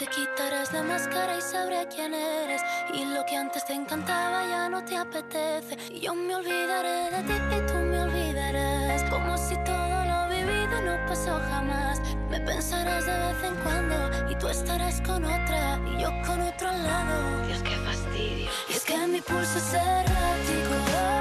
te 0.00 0.06
quitarás 0.06 0.72
la 0.72 0.82
máscara 0.82 1.36
y 1.36 1.42
sabré 1.42 1.86
quién 1.94 2.14
eres. 2.14 2.62
Y 2.94 3.04
lo 3.04 3.22
que 3.26 3.36
antes 3.36 3.66
te 3.66 3.74
encantaba 3.74 4.46
ya 4.48 4.66
no 4.70 4.82
te 4.82 4.96
apetece. 4.96 5.76
Y 5.90 6.00
yo 6.00 6.14
me 6.14 6.36
olvidaré 6.36 7.10
de 7.10 7.22
ti 7.24 7.34
y 7.34 7.66
tú 7.66 7.74
me 7.74 8.00
olvidarás. 8.00 9.02
Como 9.10 9.36
si 9.36 9.54
todo 9.62 9.96
lo 10.10 10.28
vivido 10.34 10.80
no 10.80 11.06
pasó 11.06 11.38
jamás. 11.50 12.00
Me 12.30 12.40
pensarás 12.40 13.04
de 13.04 13.12
vez 13.12 13.44
en 13.44 13.54
cuando 13.56 14.30
y 14.30 14.34
tú 14.36 14.48
estarás 14.48 15.02
con 15.02 15.22
otra 15.22 15.78
y 15.86 16.00
yo 16.00 16.08
con 16.26 16.40
otro 16.40 16.70
al 16.70 16.82
lado. 16.82 17.46
Dios, 17.46 17.62
qué 17.62 17.76
fastidio. 17.76 18.50
Y 18.70 18.72
es 18.72 18.84
que 18.84 18.96
mi 19.06 19.20
pulso 19.20 19.58
es 19.58 19.74
errático. 19.74 21.19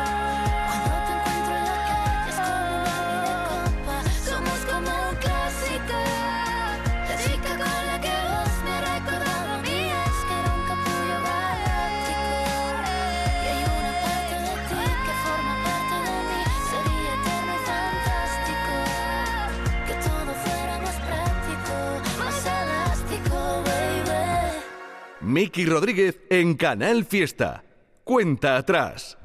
Miki 25.39 25.65
Rodríguez 25.65 26.19
en 26.29 26.55
Canal 26.55 27.05
Fiesta. 27.05 27.63
Cuenta 28.03 28.57
atrás. 28.57 29.18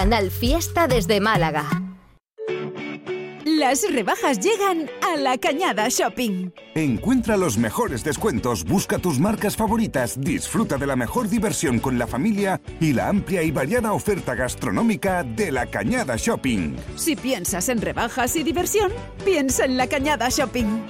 Canal 0.00 0.30
Fiesta 0.30 0.86
desde 0.86 1.20
Málaga. 1.20 1.68
Las 3.44 3.84
rebajas 3.92 4.40
llegan 4.40 4.88
a 5.06 5.18
la 5.18 5.36
Cañada 5.36 5.88
Shopping. 5.90 6.52
Encuentra 6.74 7.36
los 7.36 7.58
mejores 7.58 8.02
descuentos, 8.02 8.64
busca 8.64 8.98
tus 8.98 9.18
marcas 9.18 9.58
favoritas, 9.58 10.18
disfruta 10.18 10.78
de 10.78 10.86
la 10.86 10.96
mejor 10.96 11.28
diversión 11.28 11.80
con 11.80 11.98
la 11.98 12.06
familia 12.06 12.62
y 12.80 12.94
la 12.94 13.08
amplia 13.08 13.42
y 13.42 13.50
variada 13.50 13.92
oferta 13.92 14.34
gastronómica 14.34 15.22
de 15.22 15.52
la 15.52 15.66
Cañada 15.66 16.16
Shopping. 16.16 16.76
Si 16.96 17.14
piensas 17.14 17.68
en 17.68 17.82
rebajas 17.82 18.36
y 18.36 18.42
diversión, 18.42 18.90
piensa 19.22 19.66
en 19.66 19.76
la 19.76 19.86
Cañada 19.86 20.30
Shopping. 20.30 20.80